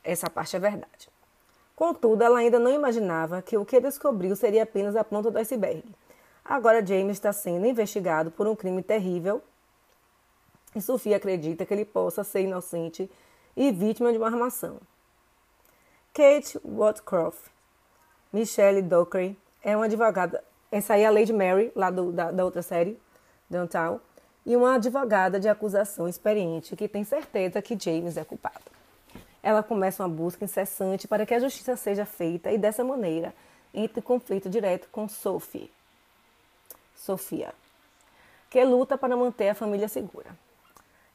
Essa 0.03 0.29
parte 0.29 0.55
é 0.55 0.59
verdade. 0.59 1.09
Contudo, 1.75 2.23
ela 2.23 2.39
ainda 2.39 2.57
não 2.57 2.71
imaginava 2.71 3.41
que 3.41 3.57
o 3.57 3.65
que 3.65 3.81
descobriu 3.81 4.35
seria 4.35 4.63
apenas 4.63 4.95
a 4.95 5.03
ponta 5.03 5.29
do 5.29 5.37
iceberg. 5.37 5.83
Agora 6.45 6.85
James 6.85 7.17
está 7.17 7.33
sendo 7.33 7.65
investigado 7.65 8.31
por 8.31 8.47
um 8.47 8.55
crime 8.55 8.81
terrível 8.81 9.41
e 10.73 10.81
Sofia 10.81 11.17
acredita 11.17 11.65
que 11.65 11.73
ele 11.73 11.83
possa 11.83 12.23
ser 12.23 12.41
inocente 12.41 13.09
e 13.57 13.71
vítima 13.71 14.11
de 14.11 14.17
uma 14.17 14.27
armação. 14.27 14.79
Kate 16.15 16.57
Watcroft, 16.63 17.49
Michelle 18.31 18.81
Dockery, 18.81 19.37
é 19.61 19.75
uma 19.75 19.83
advogada. 19.83 20.41
Essa 20.71 20.93
aí 20.93 21.01
é 21.01 21.07
a 21.07 21.11
Lady 21.11 21.33
Mary, 21.33 21.73
lá 21.75 21.91
do, 21.91 22.09
da, 22.13 22.31
da 22.31 22.45
outra 22.45 22.61
série, 22.61 22.97
Downtown, 23.49 23.99
e 24.45 24.55
uma 24.55 24.75
advogada 24.75 25.41
de 25.41 25.49
acusação 25.49 26.07
experiente 26.07 26.73
que 26.73 26.87
tem 26.87 27.03
certeza 27.03 27.61
que 27.61 27.77
James 27.77 28.15
é 28.15 28.23
culpado. 28.23 28.63
Ela 29.43 29.61
começa 29.61 30.03
uma 30.03 30.07
busca 30.07 30.45
incessante 30.45 31.05
para 31.05 31.25
que 31.25 31.33
a 31.33 31.39
justiça 31.39 31.75
seja 31.75 32.05
feita 32.05 32.49
e 32.49 32.57
dessa 32.57 32.81
maneira 32.81 33.35
entre 33.73 33.99
em 33.99 34.01
conflito 34.01 34.49
direto 34.49 34.87
com 34.93 35.09
Sophie, 35.09 35.69
Sofia, 36.95 37.53
que 38.49 38.63
luta 38.63 38.97
para 38.97 39.17
manter 39.17 39.49
a 39.49 39.53
família 39.53 39.89
segura. 39.89 40.29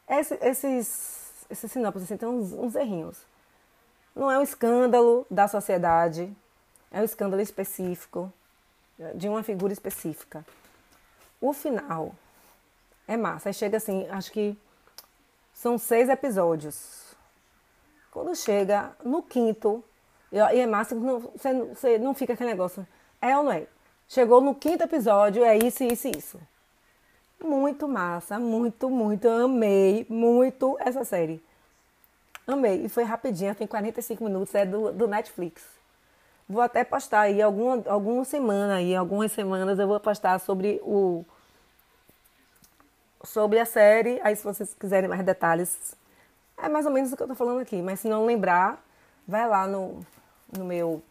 Esse, 0.06 0.34
esses, 0.42 1.46
esses 1.48 1.72
sinopses 1.72 2.02
assim, 2.02 2.18
tem 2.18 2.28
uns, 2.28 2.52
uns 2.52 2.74
errinhos. 2.74 3.29
Não 4.14 4.30
é 4.30 4.38
um 4.38 4.42
escândalo 4.42 5.26
da 5.30 5.46
sociedade, 5.46 6.34
é 6.90 7.00
um 7.00 7.04
escândalo 7.04 7.40
específico, 7.40 8.32
de 9.14 9.28
uma 9.28 9.42
figura 9.42 9.72
específica. 9.72 10.44
O 11.40 11.52
final 11.52 12.14
é 13.08 13.16
massa. 13.16 13.48
Aí 13.48 13.54
chega 13.54 13.76
assim, 13.76 14.06
acho 14.08 14.30
que 14.30 14.56
são 15.54 15.78
seis 15.78 16.08
episódios. 16.08 17.14
Quando 18.10 18.34
chega 18.34 18.92
no 19.04 19.22
quinto, 19.22 19.82
e 20.32 20.38
é 20.38 20.66
massa, 20.66 20.94
não, 20.94 21.20
você, 21.20 21.98
não 21.98 22.14
fica 22.14 22.34
aquele 22.34 22.50
negócio. 22.50 22.86
É 23.20 23.36
ou 23.36 23.44
não 23.44 23.52
é? 23.52 23.66
Chegou 24.08 24.40
no 24.40 24.54
quinto 24.54 24.84
episódio, 24.84 25.44
é 25.44 25.56
isso, 25.56 25.84
isso 25.84 26.08
e 26.08 26.12
isso. 26.16 26.40
Muito 27.42 27.88
massa, 27.88 28.38
muito, 28.38 28.90
muito. 28.90 29.28
Amei 29.28 30.06
muito 30.08 30.76
essa 30.80 31.04
série. 31.04 31.42
Amei. 32.46 32.84
E 32.84 32.88
foi 32.88 33.04
rapidinho, 33.04 33.54
tem 33.54 33.66
45 33.66 34.24
minutos, 34.24 34.54
é 34.54 34.64
do, 34.64 34.92
do 34.92 35.06
Netflix. 35.06 35.62
Vou 36.48 36.62
até 36.62 36.82
postar 36.82 37.20
aí 37.20 37.40
alguma, 37.40 37.82
alguma 37.86 38.24
semana 38.24 38.76
aí, 38.76 38.94
algumas 38.96 39.30
semanas 39.30 39.78
eu 39.78 39.86
vou 39.86 40.00
postar 40.00 40.38
sobre 40.40 40.80
o 40.82 41.24
sobre 43.22 43.58
a 43.58 43.64
série. 43.64 44.20
Aí, 44.22 44.34
se 44.34 44.42
vocês 44.42 44.74
quiserem 44.74 45.08
mais 45.08 45.24
detalhes, 45.24 45.94
é 46.58 46.68
mais 46.68 46.86
ou 46.86 46.92
menos 46.92 47.12
o 47.12 47.16
que 47.16 47.22
eu 47.22 47.28
tô 47.28 47.34
falando 47.34 47.60
aqui. 47.60 47.80
Mas 47.80 48.00
se 48.00 48.08
não 48.08 48.26
lembrar, 48.26 48.82
vai 49.26 49.48
lá 49.48 49.66
no, 49.66 50.00
no 50.56 50.64
meu 50.64 51.02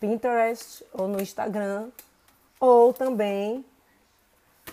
Pinterest 0.00 0.84
ou 0.92 1.06
no 1.08 1.20
Instagram, 1.20 1.90
ou 2.60 2.92
também 2.92 3.64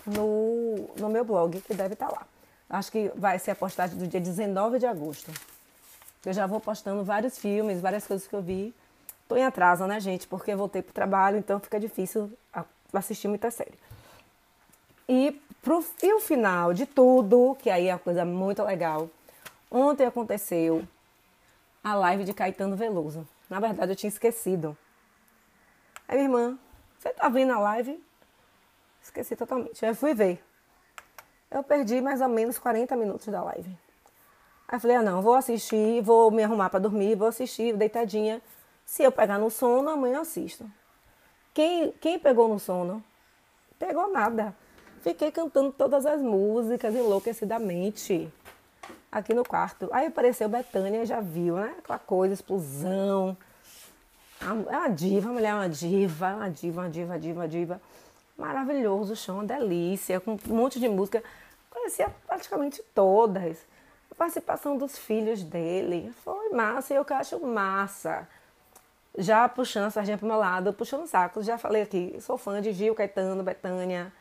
no, 0.06 0.90
no 1.00 1.10
meu 1.10 1.24
blog, 1.26 1.60
que 1.62 1.74
deve 1.74 1.94
estar 1.94 2.08
tá 2.08 2.14
lá. 2.14 2.28
Acho 2.70 2.92
que 2.92 3.12
vai 3.16 3.38
ser 3.38 3.52
a 3.52 3.56
postagem 3.56 3.98
do 3.98 4.08
dia 4.08 4.20
19 4.20 4.80
de 4.80 4.86
agosto. 4.86 5.32
Eu 6.26 6.34
já 6.34 6.48
vou 6.48 6.60
postando 6.60 7.04
vários 7.04 7.38
filmes, 7.38 7.80
várias 7.80 8.08
coisas 8.08 8.28
que 8.28 8.36
eu 8.36 8.42
vi. 8.42 8.74
Tô 9.28 9.36
em 9.36 9.44
atraso, 9.44 9.86
né, 9.86 10.00
gente? 10.00 10.28
Porque 10.28 10.56
voltei 10.56 10.82
pro 10.82 10.94
trabalho, 10.94 11.38
então 11.38 11.60
fica 11.60 11.80
difícil 11.80 12.32
assistir 12.92 13.28
muita 13.28 13.52
série. 13.52 13.78
E, 15.08 15.40
pro, 15.62 15.86
e 16.02 16.14
o 16.14 16.20
final 16.20 16.74
de 16.74 16.86
tudo, 16.86 17.56
que 17.60 17.70
aí 17.70 17.88
é 17.88 17.94
uma 17.94 18.00
coisa 18.00 18.26
muito 18.26 18.64
legal. 18.64 19.10
Ontem 19.70 20.06
aconteceu 20.06 20.88
a 21.84 21.94
live 21.94 22.24
de 22.24 22.34
Caetano 22.34 22.76
Veloso. 22.76 23.28
Na 23.50 23.60
verdade, 23.60 23.92
eu 23.92 23.96
tinha 23.96 24.10
esquecido. 24.10 24.76
Aí, 26.08 26.18
minha 26.18 26.28
irmã, 26.28 26.60
você 26.98 27.10
tá 27.10 27.30
vendo 27.30 27.54
a 27.54 27.60
live? 27.60 28.04
Esqueci 29.02 29.36
totalmente. 29.36 29.86
Aí 29.86 29.92
eu 29.92 29.96
fui 29.96 30.16
ver. 30.16 30.44
Eu 31.52 31.62
perdi 31.62 32.02
mais 32.02 32.22
ou 32.22 32.30
menos 32.30 32.58
40 32.58 32.96
minutos 32.96 33.28
da 33.28 33.44
live. 33.44 33.85
Aí 34.68 34.78
eu 34.78 34.80
falei, 34.80 34.98
ah 34.98 35.02
não, 35.04 35.22
vou 35.22 35.36
assistir, 35.36 36.02
vou 36.02 36.32
me 36.32 36.44
arrumar 36.44 36.70
para 36.70 36.80
dormir, 36.80 37.16
vou 37.16 37.28
assistir 37.28 37.76
deitadinha. 37.76 38.42
Se 38.86 39.04
eu 39.04 39.12
pegar 39.12 39.38
no 39.38 39.50
sono, 39.50 39.90
amanhã 39.90 40.16
eu 40.16 40.22
assisto. 40.22 40.70
Quem, 41.54 41.92
quem 42.02 42.20
pegou 42.20 42.48
no 42.48 42.60
sono? 42.60 43.04
Pegou 43.78 44.12
nada. 44.12 44.56
Fiquei 45.02 45.32
cantando 45.32 45.72
todas 45.72 46.06
as 46.06 46.22
músicas 46.22 46.96
enlouquecidamente 46.96 48.32
aqui 49.12 49.34
no 49.34 49.46
quarto. 49.46 49.88
Aí 49.92 50.08
apareceu 50.08 50.50
Betânia, 50.50 51.06
já 51.06 51.22
viu, 51.22 51.56
né? 51.56 51.76
Aquela 51.78 52.00
coisa, 52.00 52.34
explosão. 52.34 53.38
É 54.42 54.78
uma 54.78 54.88
diva, 54.90 55.30
a 55.30 55.34
mulher 55.34 55.50
é 55.50 55.54
uma 55.54 55.70
diva, 55.70 56.36
uma 56.36 56.50
diva, 56.50 56.82
uma 56.82 56.90
diva, 56.90 57.14
uma 57.14 57.20
diva, 57.20 57.40
uma 57.40 57.48
diva. 57.48 57.82
Maravilhoso 58.38 59.14
o 59.14 59.16
show, 59.16 59.36
uma 59.36 59.46
delícia, 59.46 60.20
com 60.20 60.34
um 60.34 60.56
monte 60.56 60.80
de 60.80 60.90
música. 60.90 61.24
Conhecia 61.70 62.14
praticamente 62.28 62.84
todas. 62.94 63.60
Participação 64.18 64.78
dos 64.78 64.98
filhos 64.98 65.44
dele 65.44 66.14
foi 66.24 66.50
massa 66.50 66.94
e 66.94 66.98
eu 66.98 67.06
que 67.06 67.14
acho 67.14 67.40
massa. 67.46 68.28
Já 69.18 69.48
puxando 69.48 69.86
a 69.86 69.90
sardinha 69.90 70.18
pro 70.18 70.28
meu 70.28 70.38
lado, 70.38 70.74
puxando 70.74 71.08
saco. 71.08 71.42
Já 71.42 71.58
falei 71.58 71.82
aqui, 71.82 72.18
sou 72.22 72.38
fã 72.38 72.62
de 72.62 72.72
Gil, 72.72 72.96
Caetano, 72.96 73.44
Betânia, 73.44 74.12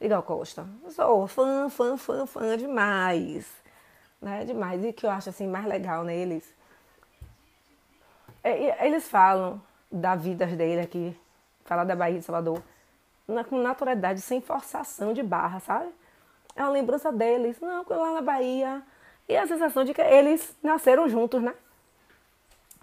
Igual 0.00 0.22
Costa. 0.22 0.66
Sou 0.90 1.26
fã, 1.26 1.68
fã, 1.68 1.96
fã, 1.96 2.26
fã 2.26 2.56
demais. 2.56 3.46
Né? 4.20 4.44
Demais. 4.44 4.84
E 4.84 4.88
o 4.88 4.92
que 4.92 5.06
eu 5.06 5.10
acho 5.10 5.28
assim 5.28 5.46
mais 5.46 5.66
legal 5.66 6.04
neles. 6.04 6.44
É, 8.42 8.86
eles 8.86 9.08
falam 9.08 9.60
da 9.90 10.14
vida 10.14 10.46
dele 10.46 10.80
aqui, 10.80 11.16
falar 11.64 11.84
da 11.84 11.96
Bahia 11.96 12.18
de 12.18 12.24
Salvador, 12.24 12.62
com 13.48 13.58
naturalidade, 13.58 14.20
sem 14.20 14.40
forçação 14.40 15.12
de 15.12 15.22
barra, 15.22 15.60
sabe? 15.60 15.90
é 16.56 16.62
uma 16.62 16.70
lembrança 16.70 17.12
deles. 17.12 17.58
Não, 17.60 17.84
lá 17.88 18.12
na 18.12 18.22
Bahia. 18.22 18.82
E 19.28 19.36
a 19.36 19.46
sensação 19.46 19.84
de 19.84 19.94
que 19.94 20.02
eles 20.02 20.54
nasceram 20.62 21.08
juntos, 21.08 21.42
né? 21.42 21.54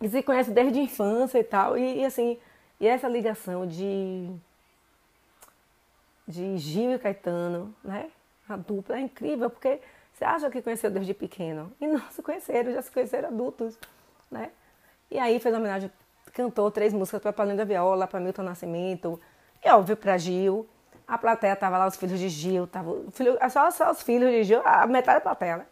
E 0.01 0.10
se 0.10 0.23
conhecem 0.23 0.54
desde 0.54 0.80
a 0.80 0.84
infância 0.84 1.38
e 1.38 1.43
tal. 1.43 1.77
E, 1.77 1.99
e 1.99 2.06
assim, 2.06 2.39
e 2.80 2.88
essa 2.88 3.08
ligação 3.08 3.67
de, 3.67 4.27
de 6.27 6.58
Gil 6.58 6.93
e 6.93 6.99
Caetano, 6.99 7.73
né? 7.84 8.10
A 8.49 8.58
dupla 8.58 8.97
é 8.97 9.01
incrível, 9.01 9.49
porque 9.49 9.80
você 10.12 10.25
acha 10.25 10.49
que 10.49 10.62
conheceu 10.62 10.89
desde 10.89 11.13
pequeno. 11.13 11.71
E 11.80 11.86
não 11.86 12.01
se 12.10 12.21
conheceram, 12.23 12.73
já 12.73 12.82
se 12.82 12.91
conheceram 12.91 13.30
adultos, 13.30 13.77
né? 14.30 14.51
E 15.12 15.19
aí 15.19 15.39
fez 15.39 15.56
homenagem, 15.56 15.91
cantou 16.34 16.71
três 16.71 16.91
músicas 16.91 17.21
para 17.21 17.32
Paulinho 17.32 17.65
Viola, 17.65 18.08
para 18.08 18.19
Milton 18.19 18.43
Nascimento, 18.43 19.21
e 19.63 19.69
óbvio 19.69 19.95
para 19.95 20.17
Gil. 20.17 20.67
A 21.08 21.17
plateia 21.17 21.56
tava 21.56 21.77
lá, 21.77 21.88
os 21.88 21.97
filhos 21.97 22.19
de 22.19 22.30
Gil, 22.30 22.65
tava, 22.65 23.04
filho, 23.12 23.38
só, 23.49 23.69
só 23.69 23.91
os 23.91 24.01
filhos 24.01 24.32
de 24.32 24.43
Gil, 24.43 24.62
a 24.65 24.88
metade 24.88 25.19
da 25.19 25.21
plateia, 25.21 25.58
né? 25.58 25.65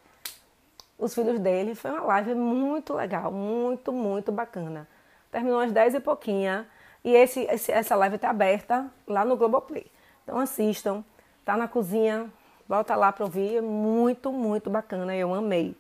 Os 1.00 1.16
filhos 1.16 1.40
dele. 1.40 1.74
Foi 1.74 1.90
uma 1.90 2.04
live 2.04 2.36
muito 2.36 2.94
legal, 2.94 3.32
muito, 3.32 3.94
muito 3.94 4.32
bacana. 4.32 4.88
Terminou 5.32 5.62
às 5.62 5.72
10 5.72 5.96
e 5.96 6.00
pouquinha. 6.02 6.68
E 7.04 7.16
esse, 7.16 7.40
esse, 7.46 7.72
essa 7.72 7.96
live 7.96 8.18
está 8.18 8.30
aberta 8.30 8.92
lá 9.08 9.24
no 9.24 9.38
Globoplay. 9.38 9.86
Então 10.24 10.38
assistam. 10.38 11.04
Tá 11.46 11.56
na 11.58 11.68
cozinha, 11.68 12.32
volta 12.68 12.96
lá 12.96 13.12
para 13.12 13.24
ouvir. 13.24 13.62
Muito, 13.62 14.32
muito 14.32 14.70
bacana. 14.70 15.16
Eu 15.16 15.34
amei. 15.34 15.76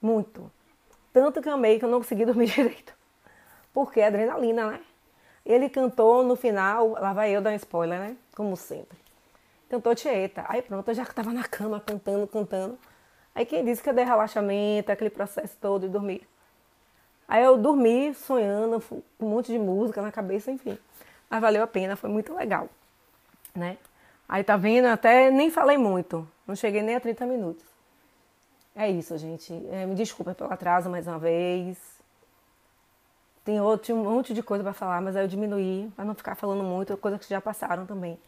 Muito. 0.00 0.52
Tanto 1.12 1.40
que 1.40 1.48
eu 1.48 1.54
amei 1.54 1.78
que 1.78 1.86
eu 1.86 1.88
não 1.88 1.98
consegui 1.98 2.24
dormir 2.26 2.46
direito. 2.46 2.92
Porque 3.72 4.00
é 4.00 4.06
adrenalina, 4.08 4.70
né? 4.72 4.80
Ele 5.44 5.70
cantou 5.70 6.22
no 6.22 6.36
final, 6.36 6.90
lá 6.90 7.14
vai 7.14 7.34
eu 7.34 7.40
dar 7.40 7.50
um 7.50 7.56
spoiler, 7.56 7.98
né? 7.98 8.16
Como 8.36 8.54
sempre. 8.54 8.98
Cantou 9.70 9.94
Tieta. 9.94 10.44
Aí 10.46 10.60
pronto, 10.60 10.86
eu 10.88 10.94
já 10.94 11.04
estava 11.04 11.32
na 11.32 11.44
cama 11.44 11.80
cantando, 11.80 12.26
cantando. 12.26 12.78
Aí 13.38 13.46
quem 13.46 13.64
disse 13.64 13.80
que 13.80 13.92
dei 13.92 14.04
relaxamento, 14.04 14.90
aquele 14.90 15.10
processo 15.10 15.56
todo 15.60 15.82
de 15.82 15.88
dormir. 15.88 16.26
Aí 17.28 17.44
eu 17.44 17.56
dormi 17.56 18.12
sonhando, 18.12 18.80
com 18.80 19.00
um 19.20 19.28
monte 19.28 19.52
de 19.52 19.58
música 19.60 20.02
na 20.02 20.10
cabeça, 20.10 20.50
enfim. 20.50 20.76
Mas 21.30 21.40
valeu 21.40 21.62
a 21.62 21.66
pena, 21.68 21.94
foi 21.94 22.10
muito 22.10 22.34
legal, 22.34 22.68
né? 23.54 23.78
Aí 24.28 24.42
tá 24.42 24.56
vendo, 24.56 24.86
até 24.86 25.30
nem 25.30 25.52
falei 25.52 25.78
muito, 25.78 26.28
não 26.48 26.56
cheguei 26.56 26.82
nem 26.82 26.96
a 26.96 27.00
30 27.00 27.26
minutos. 27.26 27.64
É 28.74 28.90
isso, 28.90 29.16
gente. 29.16 29.52
É, 29.70 29.86
me 29.86 29.94
desculpa 29.94 30.34
pelo 30.34 30.52
atraso 30.52 30.90
mais 30.90 31.06
uma 31.06 31.20
vez. 31.20 31.78
Tem 33.44 33.60
outro, 33.60 33.94
um 33.94 34.02
monte 34.02 34.34
de 34.34 34.42
coisa 34.42 34.64
para 34.64 34.72
falar, 34.72 35.00
mas 35.00 35.14
aí 35.14 35.22
eu 35.22 35.28
diminuí 35.28 35.88
para 35.94 36.04
não 36.04 36.16
ficar 36.16 36.34
falando 36.34 36.64
muito, 36.64 36.96
coisas 36.96 37.20
que 37.20 37.30
já 37.30 37.40
passaram 37.40 37.86
também. 37.86 38.18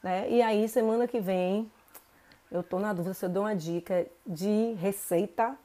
Né? 0.00 0.30
E 0.30 0.40
aí, 0.40 0.68
semana 0.68 1.08
que 1.08 1.18
vem, 1.18 1.68
eu 2.52 2.62
tô 2.62 2.78
na 2.78 2.92
dúvida 2.92 3.14
se 3.14 3.24
eu 3.24 3.30
dou 3.30 3.44
uma 3.44 3.56
dica 3.56 4.06
de 4.26 4.74
receita 4.74 5.56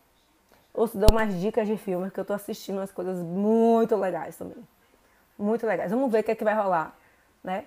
ou 0.74 0.88
se 0.88 0.98
dou 0.98 1.10
mais 1.14 1.38
dicas 1.40 1.68
de 1.68 1.76
filmes, 1.76 2.14
que 2.14 2.20
eu 2.20 2.24
tô 2.24 2.34
assistindo 2.34 2.78
umas 2.78 2.92
coisas 2.92 3.20
muito 3.20 3.96
legais 3.96 4.38
também. 4.38 4.58
Muito 5.38 5.66
legais. 5.68 5.92
Vamos 5.92 6.12
ver 6.12 6.20
o 6.20 6.24
que 6.24 6.32
é 6.32 6.36
que 6.36 6.44
vai 6.44 6.56
rolar, 6.56 6.96
né? 7.44 7.66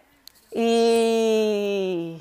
E 0.53 2.21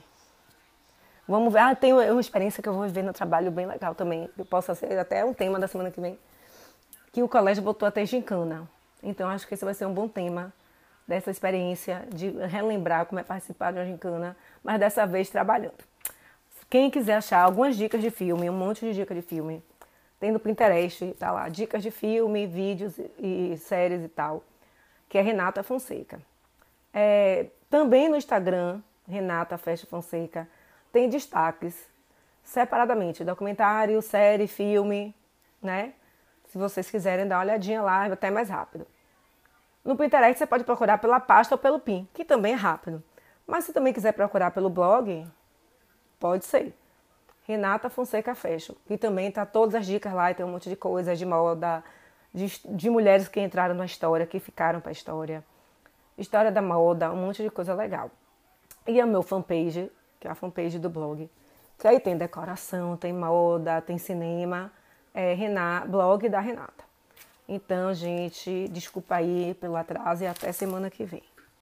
vamos 1.27 1.53
ver. 1.53 1.59
Ah, 1.59 1.75
tem 1.75 1.93
uma 1.93 2.19
experiência 2.19 2.61
que 2.61 2.67
eu 2.67 2.73
vou 2.73 2.83
viver 2.83 3.03
no 3.03 3.13
trabalho 3.13 3.49
bem 3.49 3.65
legal 3.65 3.95
também. 3.95 4.27
Que 4.35 4.43
possa 4.43 4.75
ser 4.75 4.97
até 4.99 5.23
um 5.23 5.33
tema 5.33 5.59
da 5.59 5.67
semana 5.67 5.89
que 5.89 6.01
vem. 6.01 6.19
Que 7.13 7.23
o 7.23 7.29
colégio 7.29 7.63
voltou 7.63 7.87
a 7.87 7.91
ter 7.91 8.05
gincana. 8.05 8.67
Então 9.01 9.29
acho 9.29 9.47
que 9.47 9.53
esse 9.53 9.63
vai 9.63 9.73
ser 9.73 9.85
um 9.85 9.93
bom 9.93 10.07
tema 10.07 10.53
dessa 11.07 11.31
experiência 11.31 12.07
de 12.13 12.29
relembrar 12.29 13.05
como 13.05 13.19
é 13.19 13.23
participar 13.23 13.71
de 13.71 13.79
uma 13.79 13.85
gincana, 13.85 14.37
mas 14.63 14.79
dessa 14.79 15.07
vez 15.07 15.29
trabalhando. 15.29 15.88
Quem 16.69 16.91
quiser 16.91 17.15
achar 17.15 17.41
algumas 17.41 17.75
dicas 17.75 17.99
de 17.99 18.11
filme, 18.11 18.47
um 18.47 18.53
monte 18.53 18.81
de 18.81 18.93
dicas 18.93 19.17
de 19.17 19.23
filme, 19.23 19.63
tem 20.19 20.31
no 20.31 20.39
Pinterest, 20.39 21.15
tá 21.17 21.31
lá, 21.31 21.49
dicas 21.49 21.81
de 21.81 21.89
filme, 21.89 22.45
vídeos 22.45 22.99
e, 23.17 23.57
séries 23.57 24.03
e 24.03 24.07
tal, 24.07 24.43
que 25.07 25.17
é 25.17 25.21
Renata 25.21 25.63
Fonseca. 25.63 26.21
É, 26.93 27.47
também 27.71 28.07
no 28.07 28.15
Instagram, 28.15 28.81
Renata 29.07 29.57
Festa 29.57 29.87
Fonseca, 29.87 30.47
tem 30.91 31.09
destaques 31.09 31.89
separadamente, 32.43 33.23
documentário, 33.23 33.99
série, 34.01 34.45
filme, 34.45 35.15
né? 35.61 35.93
Se 36.49 36.57
vocês 36.57 36.89
quiserem 36.89 37.27
dar 37.27 37.37
uma 37.37 37.45
olhadinha 37.45 37.81
lá, 37.81 38.07
é 38.07 38.11
até 38.11 38.29
mais 38.29 38.49
rápido. 38.49 38.85
No 39.83 39.95
Pinterest 39.95 40.37
você 40.37 40.45
pode 40.45 40.63
procurar 40.63 40.99
pela 40.99 41.19
pasta 41.19 41.55
ou 41.55 41.59
pelo 41.59 41.79
PIN, 41.79 42.07
que 42.13 42.23
também 42.23 42.53
é 42.53 42.55
rápido. 42.55 43.03
Mas 43.47 43.63
se 43.63 43.73
também 43.73 43.91
quiser 43.91 44.11
procurar 44.11 44.51
pelo 44.51 44.69
blog, 44.69 45.25
pode 46.19 46.45
ser. 46.45 46.73
Renata 47.43 47.89
Fonseca 47.89 48.35
Fashion, 48.35 48.75
que 48.85 48.97
também 48.97 49.31
tá 49.31 49.45
todas 49.45 49.73
as 49.73 49.85
dicas 49.85 50.13
lá, 50.13 50.29
e 50.29 50.35
tem 50.35 50.45
um 50.45 50.49
monte 50.49 50.69
de 50.69 50.75
coisas 50.75 51.17
de 51.17 51.25
moda, 51.25 51.83
de, 52.33 52.47
de 52.65 52.89
mulheres 52.89 53.27
que 53.27 53.39
entraram 53.39 53.73
na 53.73 53.85
história, 53.85 54.25
que 54.25 54.39
ficaram 54.39 54.79
para 54.79 54.91
a 54.91 54.91
história. 54.91 55.43
História 56.17 56.51
da 56.51 56.61
moda, 56.61 57.11
um 57.11 57.15
monte 57.15 57.41
de 57.41 57.49
coisa 57.49 57.73
legal. 57.73 58.11
E 58.87 59.01
a 59.01 59.05
meu 59.05 59.23
fanpage, 59.23 59.91
que 60.19 60.27
é 60.27 60.31
a 60.31 60.35
fanpage 60.35 60.77
do 60.77 60.89
blog, 60.89 61.29
que 61.77 61.87
aí 61.87 61.99
tem 61.99 62.17
decoração, 62.17 62.95
tem 62.97 63.13
moda, 63.13 63.81
tem 63.81 63.97
cinema, 63.97 64.71
é, 65.13 65.33
Renata, 65.33 65.87
blog 65.87 66.29
da 66.29 66.39
Renata. 66.39 66.83
Então, 67.47 67.91
gente, 67.95 68.67
desculpa 68.67 69.15
aí 69.15 69.55
pelo 69.55 69.75
atraso 69.75 70.23
e 70.23 70.27
até 70.27 70.51
semana 70.51 70.89
que 70.89 71.03
vem. 71.03 71.23